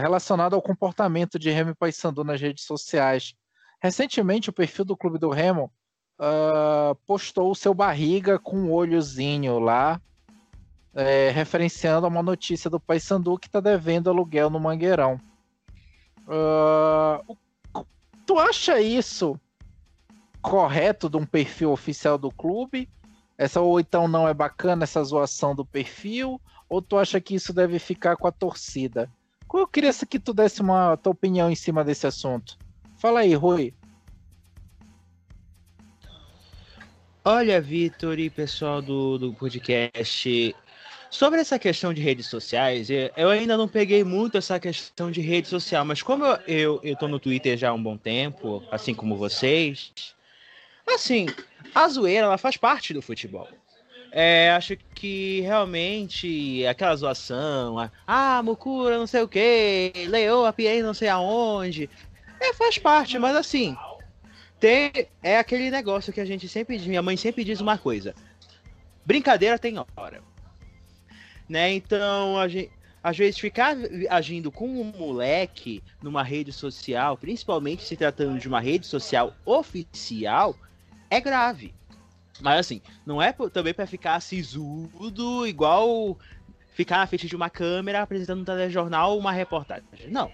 [0.00, 3.34] relacionado ao comportamento de Remo e Paysandu nas redes sociais.
[3.82, 5.72] Recentemente, o perfil do Clube do Remo
[7.04, 10.00] postou o seu barriga com um olhozinho lá,
[10.94, 15.20] é, referenciando a uma notícia do Paysandu que está devendo aluguel no Mangueirão.
[16.28, 17.36] Uh,
[18.26, 19.40] tu acha isso
[20.42, 22.88] correto de um perfil oficial do clube?
[23.36, 26.40] Essa ou então não é bacana essa zoação do perfil?
[26.68, 29.10] Ou tu acha que isso deve ficar com a torcida?
[29.52, 32.58] Eu queria que tu desse uma tua opinião em cima desse assunto.
[32.98, 33.72] Fala aí, Rui.
[37.24, 40.54] Olha, Vitor e pessoal do, do podcast,
[41.10, 45.48] Sobre essa questão de redes sociais, eu ainda não peguei muito essa questão de rede
[45.48, 49.16] social, mas como eu, eu, tô no Twitter já há um bom tempo, assim como
[49.16, 49.92] vocês,
[50.86, 51.26] assim,
[51.74, 53.48] a zoeira ela faz parte do futebol.
[54.12, 59.92] É, acho que realmente aquela zoação, ah, Mukura não sei o que,
[60.46, 61.88] a Pierre não sei aonde,
[62.38, 63.74] é, faz parte, mas assim,
[64.60, 64.92] tem,
[65.22, 68.14] é aquele negócio que a gente sempre diz, minha mãe sempre diz uma coisa,
[69.06, 70.27] brincadeira tem hora
[71.48, 71.72] né?
[71.72, 72.70] Então, a gente,
[73.02, 73.76] às vezes ficar
[74.10, 80.54] agindo com um moleque numa rede social, principalmente se tratando de uma rede social oficial,
[81.10, 81.74] é grave.
[82.40, 86.16] Mas assim, não é também para ficar sisudo, igual
[86.74, 89.84] ficar na frente de uma câmera apresentando um telejornal uma reportagem.
[90.08, 90.30] Não.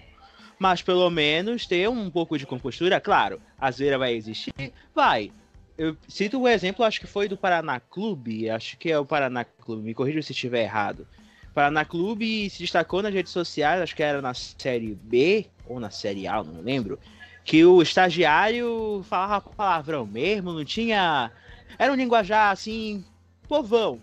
[0.58, 4.72] Mas pelo menos ter um pouco de compostura, claro, a zoeira vai existir?
[4.94, 5.32] Vai.
[5.76, 9.44] Eu cito o exemplo, acho que foi do Paraná Clube, acho que é o Paraná
[9.44, 11.06] Clube, me corrija se estiver errado.
[11.52, 15.90] Paraná Clube se destacou nas redes sociais, acho que era na série B ou na
[15.90, 16.98] série A, não lembro,
[17.44, 21.30] que o estagiário falava palavrão mesmo, não tinha.
[21.78, 23.04] Era um linguajar assim,
[23.48, 24.00] povão.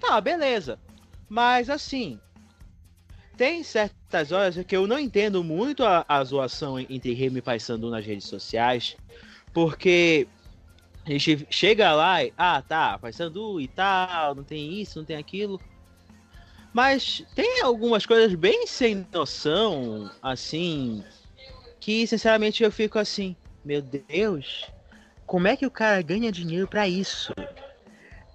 [0.00, 0.78] Tá, beleza.
[1.28, 2.18] Mas assim,
[3.36, 7.90] tem certas horas que eu não entendo muito a, a zoação entre Remy e Paysandu
[7.90, 8.96] nas redes sociais.
[9.54, 10.28] Porque
[11.06, 15.16] a gente chega lá e, ah, tá, Paysandu e tal, não tem isso, não tem
[15.16, 15.60] aquilo.
[16.72, 21.04] Mas tem algumas coisas bem sem noção, assim,
[21.78, 24.72] que sinceramente eu fico assim, meu Deus,
[25.24, 27.32] como é que o cara ganha dinheiro para isso?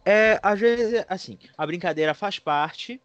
[0.06, 3.02] É, às vezes, assim, a brincadeira faz parte.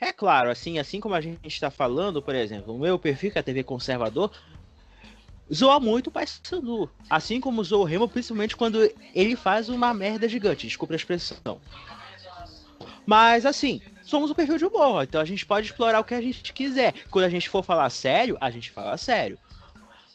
[0.00, 3.38] É claro, assim, assim como a gente está falando, por exemplo, o meu perfil que
[3.38, 4.32] é a TV conservador,
[5.52, 6.90] zoa muito o Paysandu.
[7.08, 11.60] Assim como zoa o Remo, principalmente quando ele faz uma merda gigante, desculpa a expressão.
[13.04, 16.20] Mas assim, somos o perfil de humor, então a gente pode explorar o que a
[16.20, 16.94] gente quiser.
[17.10, 19.38] Quando a gente for falar sério, a gente fala sério.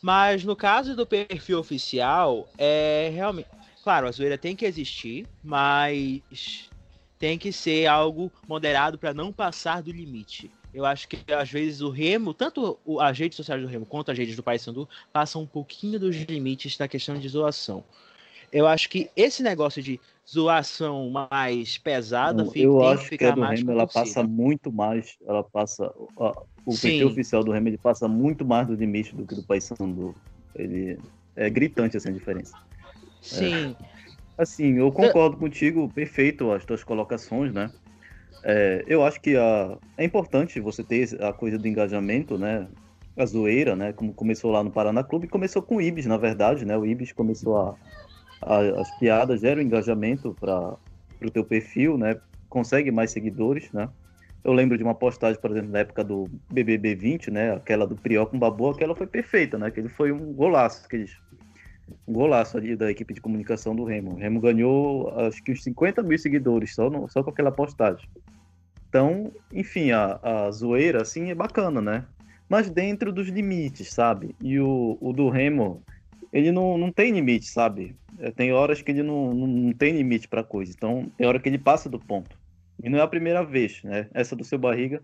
[0.01, 3.49] Mas no caso do perfil oficial, é realmente.
[3.83, 6.69] Claro, a zoeira tem que existir, mas
[7.19, 10.51] tem que ser algo moderado para não passar do limite.
[10.76, 14.17] Eu acho que às vezes o Remo, tanto as redes sociais do Remo quanto as
[14.17, 17.82] redes do Paysandu, passam um pouquinho dos limites da questão de zoação.
[18.51, 23.26] Eu acho que esse negócio de zoação mais pesada Não, eu tem acho que ficar
[23.28, 26.34] que a do mais Remo, ela passa muito mais, ela passa o
[26.65, 30.13] perfil oficial do Remo ele passa muito mais do limite do que do Paysandu.
[30.53, 30.99] Ele
[31.38, 32.53] é gritante assim a diferença.
[33.21, 33.78] Sim.
[33.80, 33.86] É.
[34.38, 37.71] Assim, eu concordo contigo, perfeito as tuas colocações, né?
[38.43, 42.67] É, eu acho que a, é importante você ter a coisa do engajamento, né?
[43.17, 43.93] A zoeira, né?
[43.93, 46.77] Como começou lá no Paraná Clube, começou com o Ibis, na verdade, né?
[46.77, 47.75] O Ibis começou a,
[48.41, 50.75] a as piadas, geram engajamento para
[51.21, 52.19] o teu perfil, né?
[52.49, 53.89] Consegue mais seguidores, né?
[54.45, 57.53] Eu lembro de uma postagem, por exemplo, na época do BBB 20, né?
[57.53, 59.67] Aquela do Prió com Babu, aquela foi perfeita, né?
[59.67, 61.24] Aquele foi um golaço, aqueles, um
[62.07, 64.13] golaço ali da equipe de comunicação do Remo.
[64.13, 68.07] O Remo ganhou, acho que uns 50 mil seguidores só, no, só com aquela postagem.
[68.89, 72.05] Então, enfim, a, a zoeira, assim, é bacana, né?
[72.47, 74.36] Mas dentro dos limites, sabe?
[74.41, 75.83] E o, o do Remo,
[76.31, 77.95] ele não, não tem limite, sabe?
[78.19, 80.71] É, tem horas que ele não, não, não tem limite para coisa.
[80.71, 82.38] Então, tem hora que ele passa do ponto.
[82.83, 84.07] E não é a primeira vez, né?
[84.13, 85.01] Essa do seu barriga,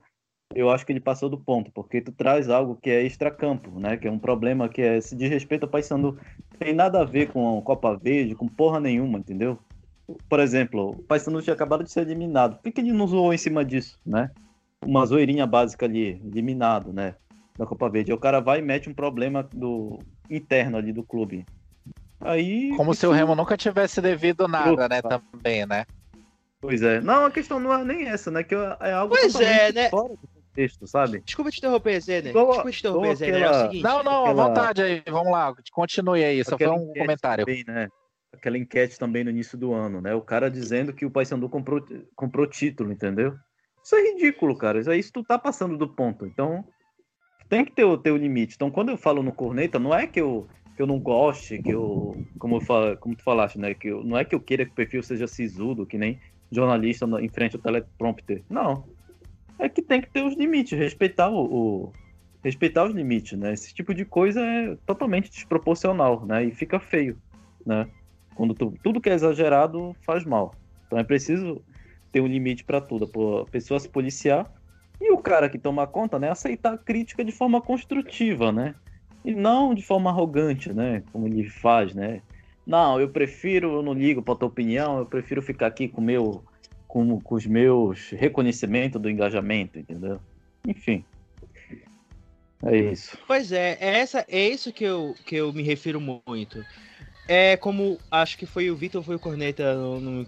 [0.56, 3.98] eu acho que ele passou do ponto, porque tu traz algo que é extracampo, né?
[3.98, 6.18] Que é um problema que é se de respeito ao Paysandu.
[6.60, 9.58] Tem nada a ver com Copa Verde, com porra nenhuma, entendeu?
[10.30, 12.58] por exemplo, o Paysandu tinha acabado de ser eliminado.
[12.62, 14.32] Por que ele não zoou em cima disso, né?
[14.84, 17.16] Uma zoeirinha básica ali, eliminado, né?
[17.58, 18.12] Da Copa Verde.
[18.12, 20.00] Aí o cara vai e mete um problema do
[20.30, 21.46] interno ali do clube.
[22.20, 22.74] Aí.
[22.76, 25.02] Como se o Remo nunca tivesse devido nada, né?
[25.02, 25.86] Também, né?
[26.60, 27.02] Pois é.
[27.02, 28.44] Não, a questão não é nem essa, né?
[28.44, 29.90] Que é algo pois é, né?
[29.90, 31.22] fora do contexto, sabe?
[31.22, 32.32] Desculpa te interromper, Zé, né?
[32.32, 33.28] Desculpa te interromper, Zé.
[33.30, 33.46] Aquela...
[33.46, 33.84] É o seguinte.
[33.84, 34.44] Não, não, aquela...
[34.44, 35.04] à vontade aí.
[35.10, 36.44] Vamos lá, continue aí.
[36.44, 37.46] Só foi um comentário.
[37.46, 37.88] Também, né?
[38.34, 40.14] Aquela enquete também no início do ano, né?
[40.14, 41.84] O cara dizendo que o Paysandu comprou,
[42.16, 43.34] comprou título, entendeu?
[43.84, 44.80] Isso é ridículo, cara.
[44.80, 46.26] Isso, isso tu tá passando do ponto.
[46.26, 46.64] Então,
[47.50, 48.56] tem que ter o teu limite.
[48.56, 51.70] Então, quando eu falo no corneta, não é que eu que eu não goste, que
[51.70, 54.66] eu, como, eu falo, como tu falaste, né, que eu, não é que eu queira
[54.66, 56.18] que o perfil seja sisudo, que nem
[56.50, 58.42] jornalista em frente ao teleprompter.
[58.50, 58.88] Não.
[59.62, 61.94] É que tem que ter os limites, respeitar o, o,
[62.44, 63.54] respeitar os limites, né?
[63.54, 66.44] Esse tipo de coisa é totalmente desproporcional, né?
[66.46, 67.16] E fica feio,
[67.64, 67.88] né?
[68.34, 70.56] Quando tu, tudo que é exagerado faz mal.
[70.88, 71.62] Então é preciso
[72.12, 73.10] ter um limite para tudo,
[73.40, 74.52] a pessoa se policiar
[75.00, 78.74] e o cara que toma conta, né, aceitar a crítica de forma construtiva, né?
[79.24, 81.04] E não de forma arrogante, né?
[81.12, 82.24] Como ele faz, né?
[82.66, 86.44] Não, eu prefiro, eu não ligo para tua opinião, eu prefiro ficar aqui com, meu,
[86.92, 90.20] com, com os meus reconhecimentos do engajamento, entendeu?
[90.68, 91.06] Enfim.
[92.64, 93.18] É isso.
[93.26, 96.64] Pois é, é, essa, é isso que eu, que eu me refiro muito.
[97.30, 100.26] É como acho que foi o Vitor, foi o Corneta no, no,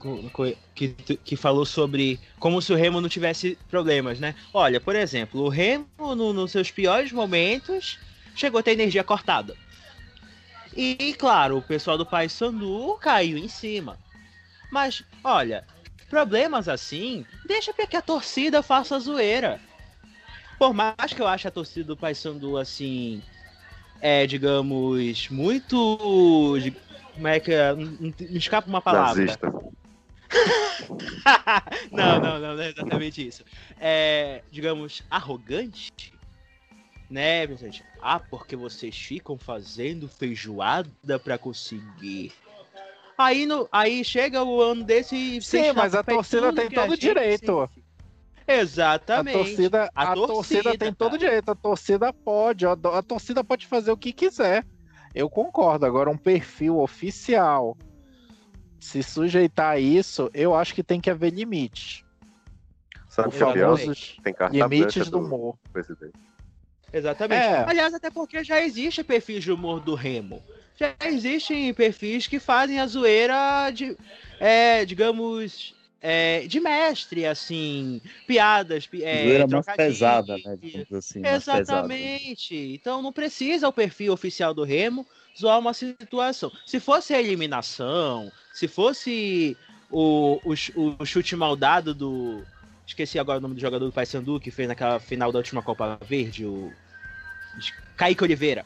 [0.74, 4.34] que, que falou sobre como se o Remo não tivesse problemas, né?
[4.54, 8.00] Olha, por exemplo, o Remo, no, nos seus piores momentos,
[8.36, 9.54] chegou a ter energia cortada.
[10.74, 14.00] E, claro, o pessoal do Pai Sandu caiu em cima.
[14.72, 15.66] Mas, olha,
[16.14, 19.60] problemas assim, deixa que a torcida faça a zoeira.
[20.60, 23.20] Por mais que eu ache a torcida do Pai Sandu assim,
[24.00, 26.56] é, digamos, muito.
[27.16, 27.74] Como é que é?
[27.74, 29.26] Me escapa uma palavra.
[31.92, 33.44] não, não, não, não é exatamente isso.
[33.80, 35.92] É, digamos, arrogante
[37.10, 37.84] né, gente?
[38.02, 42.32] Ah, porque vocês ficam fazendo feijoada para conseguir.
[43.18, 46.98] Aí, no, aí chega o ano desse e Sim, mas a torcida tem todo o
[46.98, 47.70] direito.
[48.48, 49.36] Exatamente.
[49.36, 51.50] A torcida, a, a torcida, torcida tem todo o direito.
[51.50, 54.66] A torcida pode, a, a torcida pode fazer o que quiser.
[55.14, 55.86] Eu concordo.
[55.86, 57.78] Agora, um perfil oficial
[58.84, 62.04] se sujeitar a isso, eu acho que tem que haver limites.
[63.08, 63.78] Sabe o?
[64.22, 65.58] Tem limites do humor.
[65.72, 66.20] Presidente.
[66.92, 67.42] Exatamente.
[67.42, 67.64] É.
[67.64, 70.44] Aliás, até porque já existe perfis de humor do Remo.
[70.80, 73.96] Já existem perfis que fazem a zoeira de,
[74.40, 78.90] é, digamos, é, de mestre, assim, piadas.
[79.02, 80.58] É, zoeira mais pesada, né?
[80.98, 82.56] Assim, Exatamente.
[82.74, 85.06] Então não precisa o perfil oficial do Remo
[85.38, 86.52] zoar uma situação.
[86.66, 89.58] Se fosse a eliminação, se fosse
[89.90, 92.44] o, o, o chute maldado do.
[92.86, 95.98] Esqueci agora o nome do jogador do Paysandu que fez naquela final da última Copa
[96.06, 96.72] Verde, o
[97.96, 98.66] Kaique Oliveira.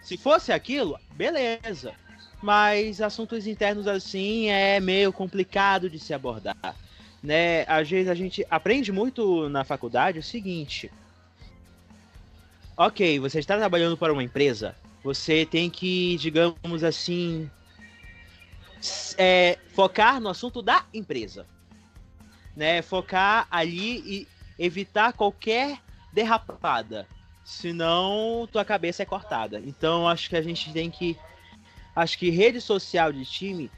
[0.00, 1.94] Se fosse aquilo, beleza.
[2.42, 6.76] Mas assuntos internos assim é meio complicado de se abordar.
[7.22, 7.64] Né?
[7.66, 10.90] Às vezes a gente aprende muito na faculdade o seguinte.
[12.76, 17.50] Ok, você está trabalhando para uma empresa, você tem que, digamos assim,
[19.16, 21.46] é, focar no assunto da empresa.
[22.54, 22.82] Né?
[22.82, 25.78] Focar ali e evitar qualquer
[26.12, 27.08] derrapada
[27.46, 29.62] senão tua cabeça é cortada.
[29.64, 31.16] Então acho que a gente tem que.
[31.94, 33.70] Acho que rede social de time.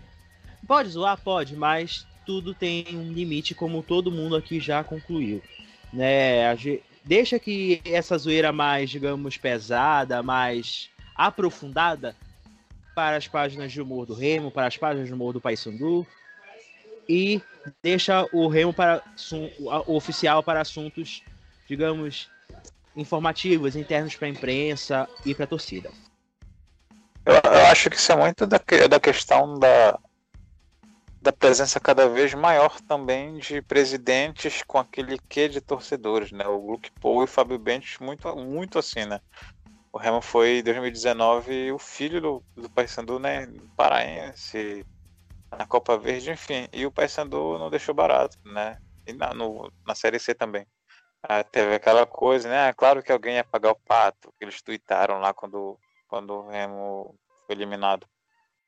[0.67, 1.21] Pode zoar?
[1.21, 5.43] Pode, mas tudo tem um limite, como todo mundo aqui já concluiu.
[5.93, 6.57] Né?
[7.05, 12.17] Deixa que essa zoeira mais, digamos, pesada, mais aprofundada
[12.95, 16.07] para as páginas de humor do Remo, para as páginas de humor do Paysandu
[17.09, 17.41] e
[17.83, 19.03] deixa o Remo para
[19.87, 21.23] o oficial para assuntos,
[21.69, 22.29] digamos,
[22.99, 25.91] informativos, internos para a imprensa e para a torcida.
[27.25, 29.99] Eu, eu, acho que isso é muito da, da questão da,
[31.21, 36.47] da presença cada vez maior também de presidentes com aquele quê de torcedores, né?
[36.47, 39.21] O Luke Paul e o Fábio Bentes muito, muito assim, né?
[39.93, 43.47] O Remo foi em 2019 o filho do, do Paysandu, né?
[43.77, 44.85] Paraense,
[45.51, 46.69] na Copa Verde, enfim.
[46.73, 48.79] E o Paysandu não deixou barato, né?
[49.07, 50.67] E na, no, na Série C também.
[51.23, 52.69] Ah, teve aquela coisa, né?
[52.69, 56.49] Ah, claro que alguém ia pagar o pato, que eles tuitaram lá quando, quando o
[56.49, 57.15] Remo
[57.47, 58.07] foi eliminado.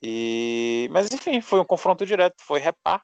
[0.02, 3.00] E, mas enfim, foi um confronto direto, foi repar.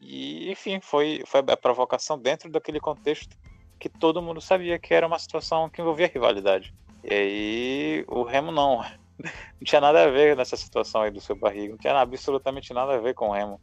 [0.00, 3.36] E enfim, foi, foi a provocação dentro daquele contexto
[3.78, 6.74] que todo mundo sabia que era uma situação que envolvia rivalidade.
[7.04, 8.82] E aí o Remo não.
[9.18, 12.94] Não tinha nada a ver nessa situação aí do seu barriga, não tinha absolutamente nada
[12.94, 13.60] a ver com o Remo.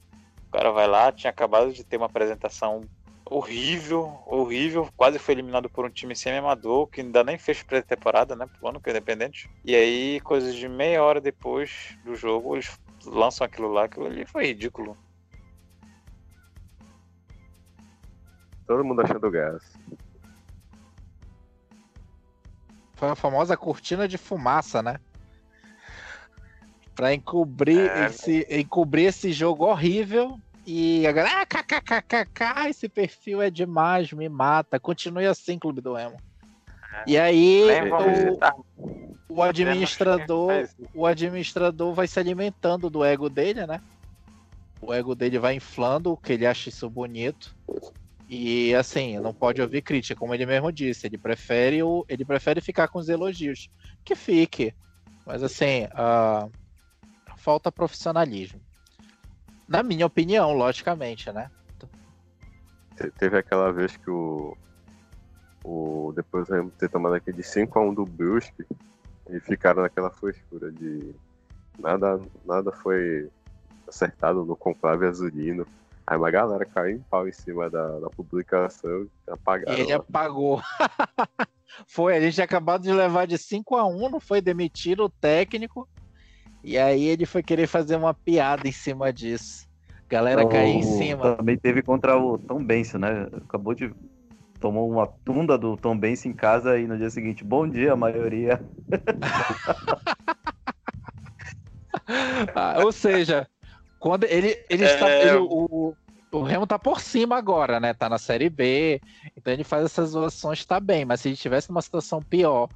[0.52, 2.82] cara vai lá, tinha acabado de ter uma apresentação
[3.26, 8.46] horrível, horrível, quase foi eliminado por um time semi-amador, que ainda nem fez pré-temporada, né,
[8.46, 9.50] pro ano que é independente.
[9.64, 14.26] E aí, coisas de meia hora depois do jogo, eles lançam aquilo lá, aquilo ali
[14.26, 14.98] foi ridículo.
[18.68, 19.74] Todo mundo achando gás.
[22.96, 25.00] Foi a famosa cortina de fumaça, né?
[26.96, 28.06] Pra encobrir, É.
[28.06, 30.40] esse, encobrir esse jogo horrível.
[30.66, 34.80] E agora, ah, kkkk, esse perfil é demais, me mata.
[34.80, 36.18] Continue assim, Clube do Emo.
[37.06, 38.20] E aí, Nem vamos
[39.30, 43.80] o, o administrador, o administrador vai se alimentando do ego dele, né?
[44.82, 47.56] O ego dele vai inflando, que ele acha isso bonito.
[48.28, 51.06] E assim, não pode ouvir crítica, como ele mesmo disse.
[51.06, 53.70] Ele prefere, o, ele prefere ficar com os elogios.
[54.04, 54.74] Que fique.
[55.26, 56.48] Mas assim, ah,
[57.38, 58.60] falta profissionalismo.
[59.68, 61.50] Na minha opinião, logicamente, né?
[62.96, 64.56] Te- Teve aquela vez que o.
[65.64, 68.66] o depois de ter tomado aquele 5x1 do Brusque
[69.30, 71.14] e ficaram naquela frescura de.
[71.78, 73.30] Nada, nada foi
[73.88, 75.68] acertado no conclave azulino.
[76.08, 79.78] Aí uma galera caiu em pau em cima da, da publicação e apagaram.
[79.80, 80.62] Ele apagou.
[81.88, 85.90] foi, a gente acabado de levar de 5 a 1 não foi demitir o técnico.
[86.66, 89.68] E aí ele foi querer fazer uma piada em cima disso.
[90.10, 91.36] Galera caiu em cima.
[91.38, 93.28] Também teve contra o Tom Benson, né?
[93.48, 93.94] Acabou de.
[94.60, 98.60] Tomou uma tunda do Tom Benson em casa e no dia seguinte, bom dia, maioria.
[102.54, 103.48] Ah, ou seja,
[104.00, 104.94] quando ele, ele É.
[104.94, 105.10] está.
[105.10, 105.96] ele- o,
[106.32, 107.94] o Remo tá por cima agora, né?
[107.94, 109.02] Tá na série B.
[109.36, 111.06] Então ele faz essas zoações, tá bem.
[111.06, 112.70] Mas se ele tivesse numa situação pior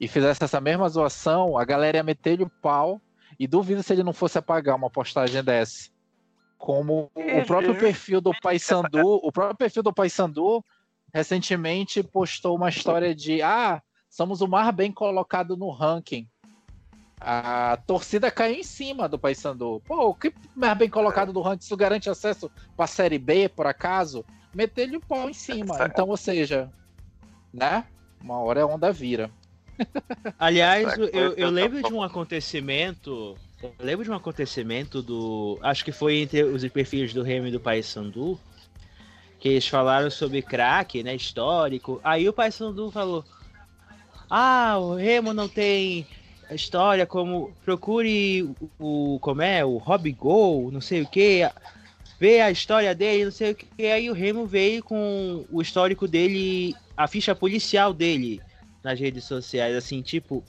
[0.00, 3.00] e fizesse essa mesma zoação, a galera ia meter-lhe o pau.
[3.38, 5.90] E duvido se ele não fosse apagar uma postagem dessa.
[6.58, 10.64] Como o próprio perfil do Paysandu, o próprio perfil do Paysandu
[11.12, 16.26] recentemente postou uma história de ah, somos o mais bem colocado no ranking.
[17.20, 19.82] A torcida caiu em cima do Paysandu.
[19.86, 21.64] Pô, o que mais bem colocado do ranking?
[21.64, 24.24] Isso garante acesso para a Série B, por acaso?
[24.54, 25.76] Meter-lhe o pau em cima.
[25.84, 26.70] Então, ou seja,
[27.52, 27.84] né?
[28.22, 29.30] Uma hora a onda vira.
[30.38, 33.36] Aliás, eu, eu lembro de um acontecimento.
[33.62, 35.58] Eu lembro de um acontecimento do.
[35.62, 38.38] Acho que foi entre os perfis do Remy e do Paysandu.
[39.38, 41.14] Que eles falaram sobre craque, né?
[41.14, 42.00] Histórico.
[42.02, 43.24] Aí o Paysandu falou:
[44.28, 46.06] Ah, o Remo não tem
[46.50, 47.52] história como.
[47.64, 49.18] Procure o.
[49.20, 49.64] Como é?
[49.64, 51.48] O Rob Gol, não sei o que.
[52.18, 53.86] Vê a história dele, não sei o que.
[53.86, 58.40] Aí o Remo veio com o histórico dele, a ficha policial dele
[58.86, 60.44] nas redes sociais, assim, tipo,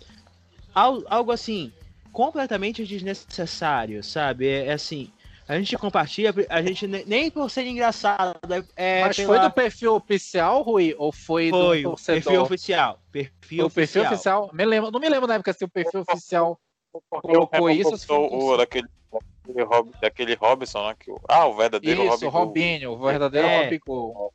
[0.76, 1.74] al- algo assim,
[2.14, 4.48] completamente desnecessário, sabe?
[4.48, 5.12] É, é assim,
[5.48, 8.38] a gente compartilha, a gente ne- nem por ser engraçado,
[8.76, 10.94] é Mas pela- foi do perfil oficial, Rui?
[11.00, 12.24] Ou foi, foi do o torcedor?
[12.24, 14.14] perfil oficial, perfil o perfil oficial.
[14.14, 14.50] oficial.
[14.54, 16.60] Me lembro, não me lembro na época se o perfil oficial
[17.10, 20.96] colocou o Remo isso, se foi postou um o daquele, daquele, Rob, daquele Robson, né?
[21.00, 22.32] Que, ah, o verdadeiro Isso, Rob Gol.
[22.32, 23.80] Robinho, o verdadeiro É.
[23.84, 24.32] Gol.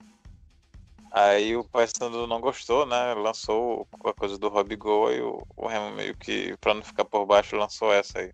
[1.12, 3.12] Aí o Paysandu não gostou, né?
[3.14, 7.04] Lançou a coisa do Rob Gol e o, o Remo meio que, pra não ficar
[7.04, 8.32] por baixo, lançou essa aí.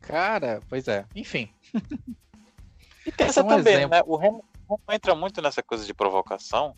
[0.00, 1.04] Cara, pois é.
[1.14, 1.52] Enfim.
[3.04, 3.90] E tem essa é um também, exemplo.
[3.90, 4.02] né?
[4.06, 6.74] O Remo, o Remo entra muito nessa coisa de provocação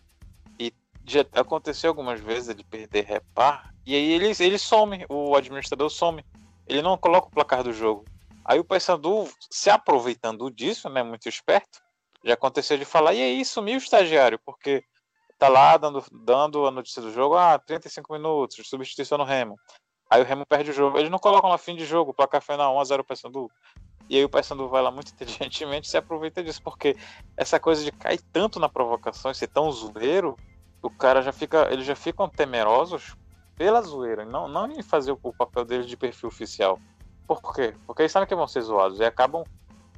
[0.59, 0.73] e
[1.07, 6.25] já aconteceu algumas vezes ele perder repar e aí ele, ele some, o administrador some.
[6.67, 8.05] Ele não coloca o placar do jogo.
[8.45, 11.81] Aí o Paysandu, se aproveitando disso, né, muito esperto,
[12.25, 14.85] já aconteceu de falar, e aí sumiu o estagiário, porque
[15.39, 19.59] tá lá dando, dando a notícia do jogo, ah, 35 minutos, substituição no Remo.
[20.11, 20.99] Aí o Remo perde o jogo.
[20.99, 23.51] Eles não colocam lá fim de jogo, o placar final 1x0 o Paysandu.
[24.09, 26.97] E aí o Paysandu vai lá muito inteligentemente se aproveita disso, porque
[27.37, 30.37] essa coisa de cair tanto na provocação e ser tão zoeiro,
[30.83, 33.15] o cara já fica, eles já ficam temerosos
[33.57, 36.79] pela zoeira, não, não em fazer o papel deles de perfil oficial.
[37.27, 37.75] Por quê?
[37.87, 39.45] Porque eles sabem que vão ser zoados e acabam.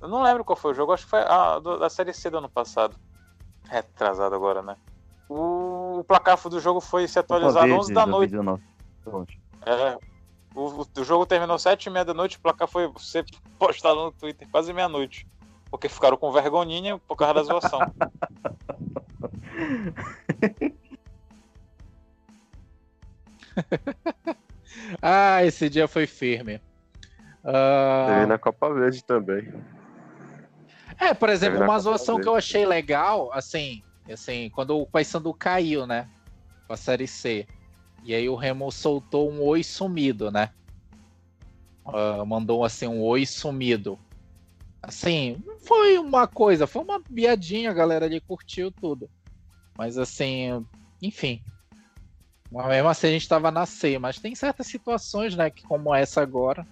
[0.03, 2.39] Eu não lembro qual foi o jogo, acho que foi a da série C do
[2.39, 2.97] ano passado.
[3.71, 4.77] Retrasado agora, né?
[5.29, 8.33] O, o placar do jogo foi se atualizar às 11 da noite.
[8.33, 9.41] 2019.
[9.65, 9.97] É,
[10.57, 13.25] o, o jogo terminou sete e meia da noite, o placar foi ser
[13.57, 15.25] postado no Twitter quase meia-noite.
[15.71, 17.81] Porque ficaram com vergonhinha por causa da zoação.
[25.01, 26.61] Ah, esse dia foi firme.
[27.45, 29.53] Ah, Teve na Copa Verde também.
[31.03, 35.85] É, por exemplo, uma zoação que eu achei legal, assim, assim, quando o Paysandu caiu,
[35.85, 36.09] né,
[36.69, 37.45] pra Série C,
[38.05, 40.51] e aí o Remo soltou um oi sumido, né?
[41.85, 43.99] Ah, mandou, assim, um oi sumido.
[44.81, 49.11] Assim, não foi uma coisa, foi uma piadinha, a galera ali curtiu tudo.
[49.77, 50.65] Mas assim,
[51.01, 51.43] enfim.
[52.49, 56.23] Mesmo assim a gente tava na C, mas tem certas situações, né, que como essa
[56.23, 56.65] agora,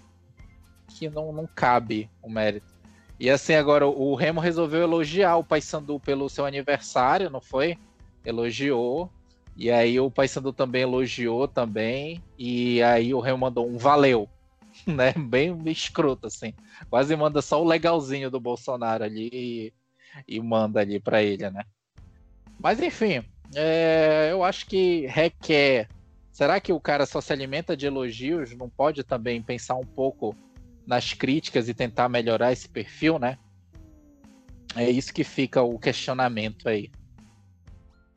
[0.87, 2.80] que não, não cabe o mérito.
[3.21, 7.77] E assim, agora o Remo resolveu elogiar o Paysandu pelo seu aniversário, não foi?
[8.25, 9.11] Elogiou.
[9.55, 12.25] E aí o Paysandu também elogiou também.
[12.39, 14.27] E aí o Remo mandou um valeu.
[14.87, 15.13] né?
[15.13, 16.55] Bem escroto, assim.
[16.89, 19.73] Quase manda só o legalzinho do Bolsonaro ali e,
[20.27, 21.65] e manda ali para ele, né?
[22.59, 23.23] Mas enfim,
[23.55, 25.89] é, eu acho que requer.
[26.33, 28.57] Será que o cara só se alimenta de elogios?
[28.57, 30.35] Não pode também pensar um pouco
[30.91, 33.39] nas críticas e tentar melhorar esse perfil, né?
[34.75, 36.91] É isso que fica o questionamento aí.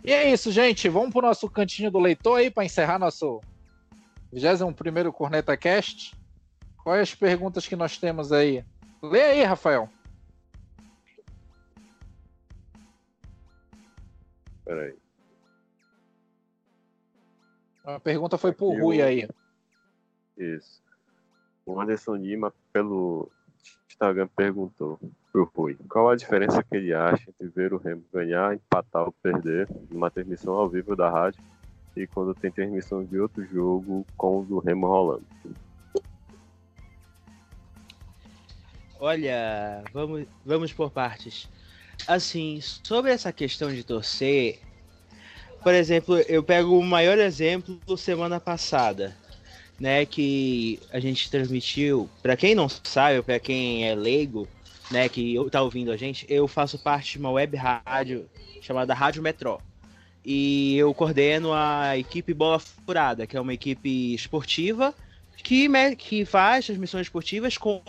[0.03, 0.89] E é isso, gente.
[0.89, 3.39] Vamos pro nosso cantinho do leitor aí para encerrar nosso
[4.31, 6.15] 21 Corneta Cast.
[6.83, 8.65] Quais as perguntas que nós temos aí?
[9.03, 9.87] Lê aí, Rafael.
[14.65, 14.95] Peraí.
[17.85, 19.29] A pergunta foi pro Rui aí.
[20.35, 20.81] Isso.
[21.65, 23.29] O Anderson Lima, pelo
[23.87, 24.99] Instagram, perguntou
[25.31, 29.11] pro Rui qual a diferença que ele acha entre ver o Remo ganhar, empatar ou
[29.11, 31.41] perder numa transmissão ao vivo da rádio
[31.95, 35.25] e quando tem transmissão de outro jogo com o do Remo rolando.
[38.99, 41.49] Olha, vamos, vamos por partes.
[42.07, 44.59] Assim, sobre essa questão de torcer,
[45.61, 49.15] por exemplo, eu pego o maior exemplo semana passada,
[49.83, 52.09] né, que a gente transmitiu.
[52.21, 54.47] Para quem não sabe, para quem é leigo,
[54.89, 58.25] né, que tá ouvindo a gente, eu faço parte de uma web rádio
[58.61, 59.59] chamada Rádio Metrô.
[60.23, 64.95] E eu coordeno a equipe Bola Furada, que é uma equipe esportiva
[65.43, 65.67] que,
[65.97, 67.81] que faz transmissões esportivas com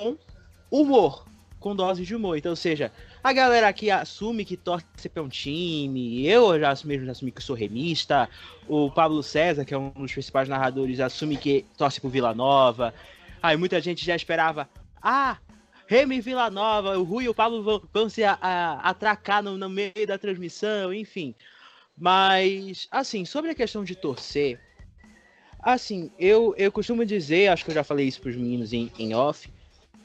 [0.69, 1.25] humor,
[1.61, 2.37] com doses de humor.
[2.37, 2.91] Então, ou seja,
[3.25, 7.57] a galera aqui assume que torce pra um time, eu já mesmo assumi que sou
[7.57, 8.29] remista,
[8.69, 12.93] o Pablo César, que é um dos principais narradores, assume que torce pro Vila Nova.
[13.43, 14.69] Aí muita gente já esperava,
[15.01, 15.39] ah,
[15.87, 19.57] Remy Vila Nova, o Rui e o Pablo vão, vão se a, a, atracar no,
[19.57, 21.35] no meio da transmissão, enfim.
[21.97, 24.61] Mas, assim, sobre a questão de torcer,
[25.63, 29.15] assim, eu, eu costumo dizer, acho que eu já falei isso pros meninos em, em
[29.15, 29.51] off,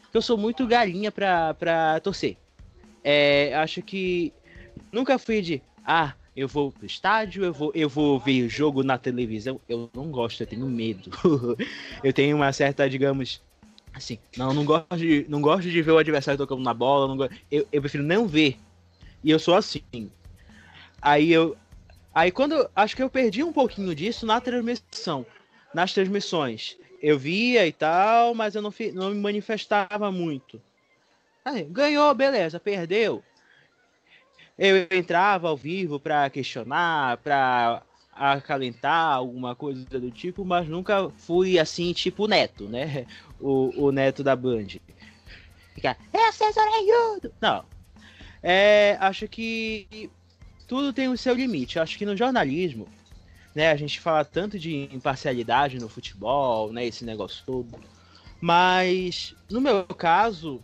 [0.10, 2.38] que eu sou muito galinha pra, pra torcer.
[3.12, 4.32] É, acho que
[4.92, 9.00] nunca fui de, ah, eu vou pro estádio, eu vou, eu vou ver jogo na
[9.00, 9.60] televisão.
[9.68, 11.10] Eu não gosto, eu tenho medo.
[12.04, 13.42] eu tenho uma certa, digamos,
[13.96, 17.68] assim, não, não gosto de, não gosto de ver o adversário tocando na bola, eu,
[17.72, 18.60] eu prefiro não ver.
[19.24, 19.82] E eu sou assim.
[21.02, 21.58] Aí eu,
[22.14, 25.26] aí quando, acho que eu perdi um pouquinho disso na transmissão,
[25.74, 30.62] nas transmissões eu via e tal, mas eu não, não me manifestava muito.
[31.70, 33.24] Ganhou, beleza, perdeu.
[34.58, 37.82] Eu entrava ao vivo para questionar, para
[38.12, 43.06] acalentar alguma coisa do tipo, mas nunca fui assim, tipo Neto, né?
[43.40, 44.68] O, o Neto da Band.
[45.74, 46.66] Ficar, é César
[47.40, 47.64] Não.
[48.44, 50.10] É, acho que
[50.68, 51.80] tudo tem o seu limite.
[51.80, 52.88] Acho que no jornalismo
[53.54, 53.72] né?
[53.72, 56.86] A gente fala tanto de imparcialidade no futebol, né?
[56.86, 57.80] Esse negócio todo.
[58.40, 60.64] Mas, no meu caso,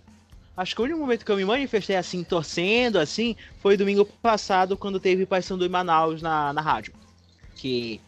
[0.55, 4.77] acho que o único momento que eu me manifestei assim, torcendo, assim, foi domingo passado,
[4.77, 6.93] quando teve Paysandu em Manaus na, na rádio.
[7.55, 8.01] Que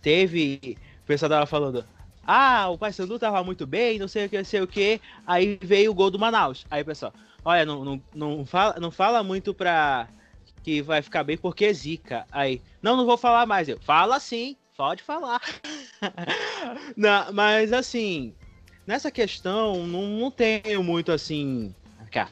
[0.00, 0.78] teve.
[1.02, 1.84] O pessoal tava falando.
[2.24, 5.00] Ah, o Paysandu tava muito bem, não sei o que, não sei o que.
[5.26, 6.64] Aí veio o gol do Manaus.
[6.70, 7.12] Aí, pessoal,
[7.44, 10.08] olha, não, não, não, fala, não fala muito pra
[10.62, 12.24] que vai ficar bem porque é zica.
[12.30, 13.68] Aí, não, não vou falar mais.
[13.68, 15.40] Eu, fala sim, pode falar.
[16.96, 18.34] não, mas assim,
[18.86, 21.74] nessa questão, não, não tenho muito assim.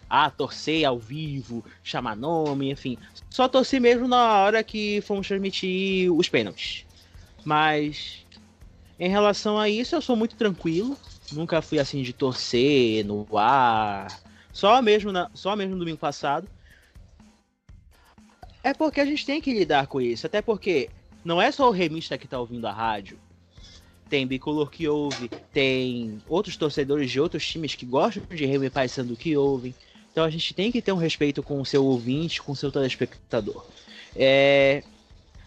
[0.08, 2.98] Ah, torcer ao vivo, chamar nome, enfim.
[3.28, 6.84] Só torci mesmo na hora que fomos transmitir os pênaltis.
[7.44, 8.26] Mas
[8.98, 10.96] em relação a isso, eu sou muito tranquilo.
[11.32, 14.20] Nunca fui assim de torcer no ar.
[14.52, 16.46] Só mesmo, na, só mesmo no domingo passado.
[18.62, 20.26] É porque a gente tem que lidar com isso.
[20.26, 20.90] Até porque
[21.24, 23.18] não é só o remista que tá ouvindo a rádio.
[24.10, 29.16] Tem bicolor que ouve, tem outros torcedores de outros times que gostam de Remy Paysandu
[29.16, 29.74] que ouvem.
[30.12, 32.70] Então a gente tem que ter um respeito com o seu ouvinte, com o seu
[32.72, 33.64] telespectador.
[34.14, 34.82] É...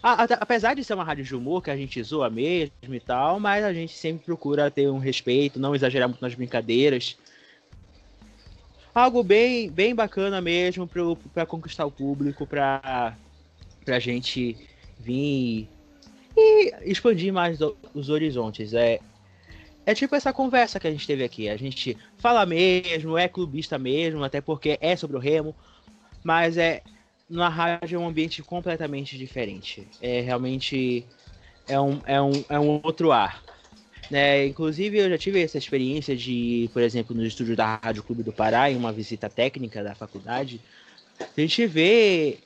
[0.02, 3.64] apesar de ser uma rádio de humor que a gente zoa mesmo e tal, mas
[3.64, 7.18] a gente sempre procura ter um respeito, não exagerar muito nas brincadeiras
[8.94, 10.88] algo bem, bem bacana mesmo
[11.34, 13.16] para conquistar o público, para
[13.88, 14.56] a gente
[15.00, 15.68] vir
[16.36, 17.60] e expandir mais
[17.94, 18.74] os horizontes.
[18.74, 19.00] É,
[19.86, 21.50] é tipo essa conversa que a gente teve aqui.
[21.50, 25.56] A gente fala mesmo, é clubista mesmo, até porque é sobre o Remo,
[26.24, 26.82] mas é
[27.30, 29.88] na rádio é um ambiente completamente diferente.
[30.02, 31.06] É realmente
[31.68, 33.44] é um, é um, é um outro ar.
[34.12, 34.46] Né?
[34.46, 38.34] Inclusive, eu já tive essa experiência de, por exemplo, no estúdio da Rádio Clube do
[38.34, 40.60] Pará, em uma visita técnica da faculdade,
[41.20, 42.40] a gente vê.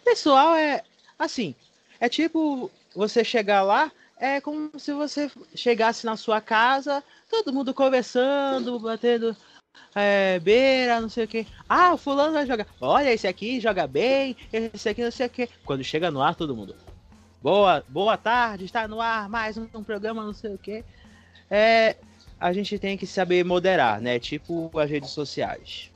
[0.00, 0.82] O pessoal é
[1.18, 1.54] assim,
[1.98, 7.74] é tipo você chegar lá, é como se você chegasse na sua casa, todo mundo
[7.74, 9.36] conversando, batendo
[9.94, 11.46] é, beira, não sei o que.
[11.68, 12.66] Ah, o fulano vai jogar.
[12.80, 15.48] Olha, esse aqui joga bem, esse aqui não sei o que.
[15.64, 16.74] Quando chega no ar, todo mundo.
[17.42, 20.84] Boa, boa tarde, está no ar mais um, um programa, não sei o que.
[21.50, 21.96] É,
[22.40, 24.18] a gente tem que saber moderar, né?
[24.18, 25.90] Tipo as redes sociais.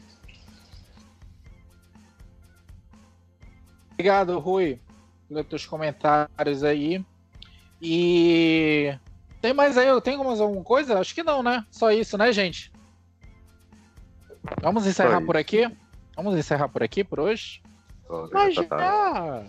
[3.93, 4.79] Obrigado, Rui,
[5.29, 7.05] pelos teus comentários aí.
[7.81, 8.93] E
[9.41, 9.89] tem mais aí?
[10.01, 10.99] Tem mais alguma coisa?
[10.99, 11.65] Acho que não, né?
[11.71, 12.73] Só isso, né, gente?
[14.63, 15.71] Vamos encerrar por aqui?
[16.17, 17.63] Vamos encerrar por aqui por hoje?
[18.33, 19.45] Mas já,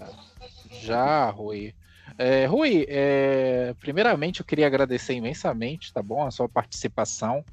[0.70, 1.74] já, Rui.
[2.18, 6.26] É, Rui, é, primeiramente eu queria agradecer imensamente, tá bom?
[6.26, 7.44] A sua participação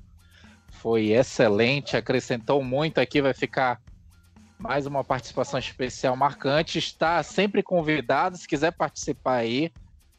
[0.68, 3.80] foi excelente, acrescentou muito aqui, vai ficar
[4.58, 6.78] mais uma participação especial marcante.
[6.78, 9.72] Está sempre convidado, se quiser participar aí,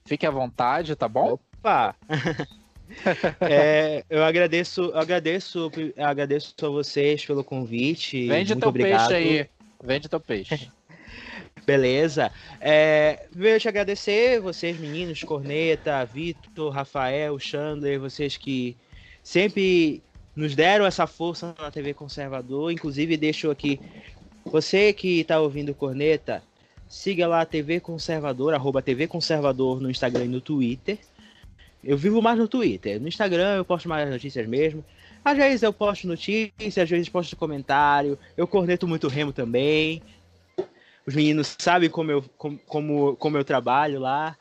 [0.05, 1.39] fique à vontade, tá bom?
[1.59, 1.95] Opa!
[3.41, 8.27] é, eu agradeço, eu agradeço, eu agradeço a vocês pelo convite.
[8.27, 9.09] Vende Muito teu obrigado.
[9.09, 9.49] peixe aí.
[9.83, 10.69] Vende teu peixe.
[11.65, 12.31] Beleza.
[12.61, 18.77] É, eu te agradecer, vocês meninos, Corneta, Vitor, Rafael, Chandler, vocês que
[19.21, 20.01] sempre
[20.33, 22.71] nos deram essa força na TV Conservador.
[22.71, 23.81] Inclusive, deixo aqui,
[24.51, 26.41] você que está ouvindo Corneta,
[26.87, 30.97] siga lá a TV Conservador, arroba TV Conservador no Instagram e no Twitter.
[31.83, 32.99] Eu vivo mais no Twitter.
[32.99, 34.83] No Instagram eu posto mais notícias mesmo.
[35.23, 38.17] Às vezes eu posto notícias, às vezes posto comentário.
[38.35, 40.01] Eu corneto muito remo também.
[41.05, 42.21] Os meninos sabem como eu,
[42.67, 44.37] como, como, eu trabalho lá.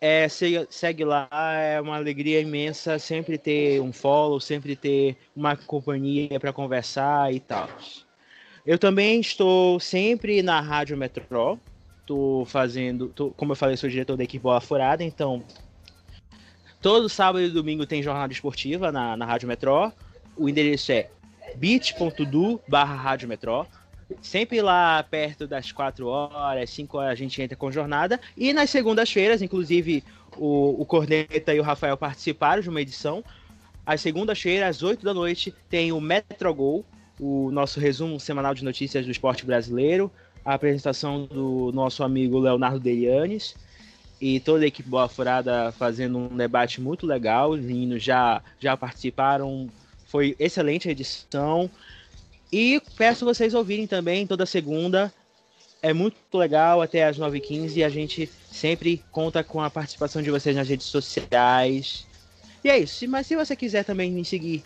[0.00, 6.40] É, segue lá, é uma alegria imensa sempre ter um follow, sempre ter uma companhia
[6.40, 7.68] para conversar e tal.
[8.64, 11.58] Eu também estou sempre na Rádio Metrô.
[12.00, 15.44] Estou fazendo, tô, como eu falei, sou diretor da equipe Bola Furada, então
[16.82, 19.92] todo sábado e domingo tem jornada esportiva na, na Rádio Metrô.
[20.36, 21.08] O endereço é
[21.56, 23.28] bit.do barra Rádio.
[24.20, 28.20] Sempre lá perto das 4 horas, 5 horas a gente entra com jornada.
[28.36, 30.02] E nas segundas-feiras, inclusive
[30.36, 33.24] o, o Corneta e o Rafael participaram de uma edição.
[33.86, 36.84] Às segundas-feiras, às 8 da noite, tem o Metrogol,
[37.20, 40.10] o nosso resumo semanal de notícias do esporte brasileiro.
[40.42, 43.54] A apresentação do nosso amigo Leonardo Delianes
[44.20, 47.50] e toda a equipe Boa Furada fazendo um debate muito legal.
[47.50, 49.68] Os meninos já, já participaram.
[50.06, 51.70] Foi excelente a edição.
[52.50, 55.12] E peço vocês ouvirem também toda segunda.
[55.82, 57.84] É muito legal, até às 9h15.
[57.84, 62.06] A gente sempre conta com a participação de vocês nas redes sociais.
[62.64, 63.06] E é isso.
[63.08, 64.62] Mas se você quiser também me seguir.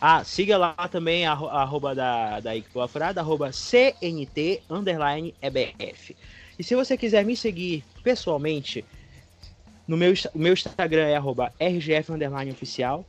[0.00, 6.16] Ah, siga lá também a arroba da, da Equipe Furada, arroba CNT underline EBF.
[6.58, 8.84] E se você quiser me seguir pessoalmente,
[9.86, 13.04] no meu, o meu Instagram é arroba RGF underline oficial.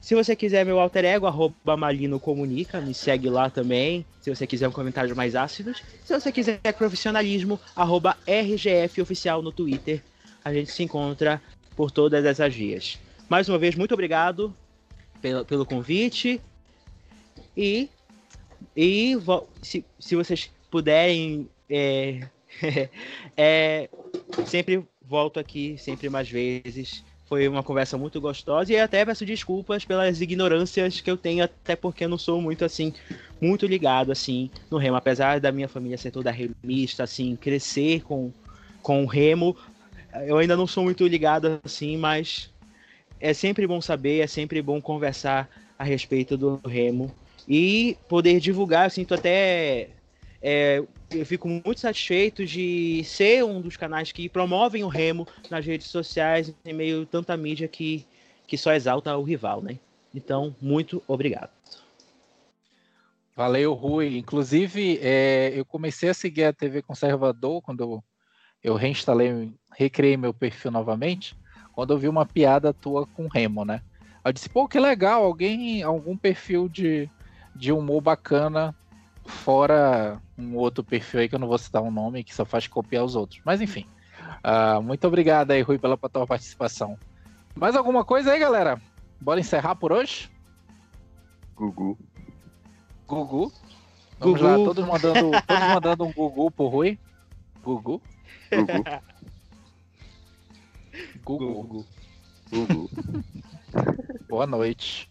[0.00, 4.04] Se você quiser meu alter ego, arroba Malino Comunica, me segue lá também.
[4.20, 5.82] Se você quiser um comentário mais ácidos.
[6.04, 10.02] Se você quiser profissionalismo, arroba RGF Oficial no Twitter.
[10.44, 11.40] A gente se encontra
[11.74, 12.98] por todas essas vias.
[13.28, 14.54] Mais uma vez, muito obrigado
[15.24, 16.38] pelo, pelo convite.
[17.56, 17.88] E,
[18.76, 19.16] e
[19.62, 22.28] se, se vocês puderem, é,
[23.34, 23.88] é,
[24.44, 29.82] sempre volto aqui, sempre mais vezes foi uma conversa muito gostosa e até peço desculpas
[29.82, 32.92] pelas ignorâncias que eu tenho, até porque eu não sou muito assim,
[33.40, 38.30] muito ligado assim no remo, apesar da minha família ser toda remista, assim, crescer com
[38.82, 39.56] com o remo,
[40.26, 42.50] eu ainda não sou muito ligado assim, mas
[43.24, 45.48] é sempre bom saber, é sempre bom conversar
[45.78, 47.10] a respeito do remo
[47.48, 49.88] e poder divulgar, eu sinto até
[50.42, 55.64] é, eu fico muito satisfeito de ser um dos canais que promovem o remo nas
[55.64, 58.04] redes sociais em meio a tanta mídia que,
[58.46, 59.78] que só exalta o rival, né?
[60.14, 61.50] Então, muito obrigado.
[63.34, 64.18] Valeu, Rui.
[64.18, 68.04] Inclusive, é, eu comecei a seguir a TV Conservador quando
[68.62, 71.34] eu reinstalei, recriei meu perfil novamente,
[71.74, 73.80] quando eu vi uma piada tua com Remo, né?
[74.24, 77.10] Eu disse, pô, que legal, alguém, algum perfil de,
[77.54, 78.74] de humor bacana
[79.26, 82.44] Fora um outro perfil aí que eu não vou citar o um nome, que só
[82.44, 83.40] faz copiar os outros.
[83.44, 83.86] Mas enfim.
[84.44, 86.98] Uh, muito obrigado aí, Rui, pela tua participação.
[87.54, 88.80] Mais alguma coisa aí, galera?
[89.20, 90.30] Bora encerrar por hoje?
[91.56, 91.98] Gugu.
[93.06, 93.52] Gugu.
[94.20, 94.44] Vamos Gugu.
[94.44, 96.98] lá, todos mandando, todos mandando um Gugu pro Rui.
[97.62, 98.02] Gugu.
[98.50, 99.04] Gugu.
[101.24, 101.54] Gugu.
[101.62, 101.86] Gugu.
[102.50, 102.90] Gugu.
[104.28, 105.10] Boa noite.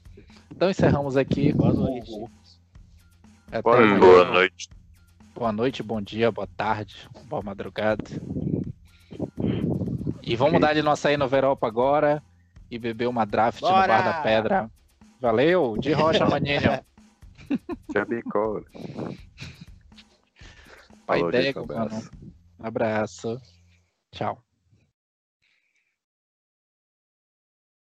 [0.52, 1.52] Então encerramos aqui.
[1.52, 2.12] Boa noite.
[3.48, 4.00] Até Boa amanhã.
[4.00, 4.70] Boa noite.
[5.36, 8.04] Boa noite, bom dia, boa tarde, boa madrugada.
[10.22, 10.60] E vamos Ok.
[10.60, 12.24] dar de nossa aí no Veropa agora
[12.70, 13.88] e beber uma draft no Bora!
[13.88, 14.72] Bar da Pedra.
[15.20, 16.84] Valeu, de rocha, maninho.
[17.92, 18.64] Tchabicola.
[21.08, 21.66] Pai um abraço.
[21.68, 22.04] mano.
[22.60, 23.42] Abraço.
[24.12, 24.44] Tchau.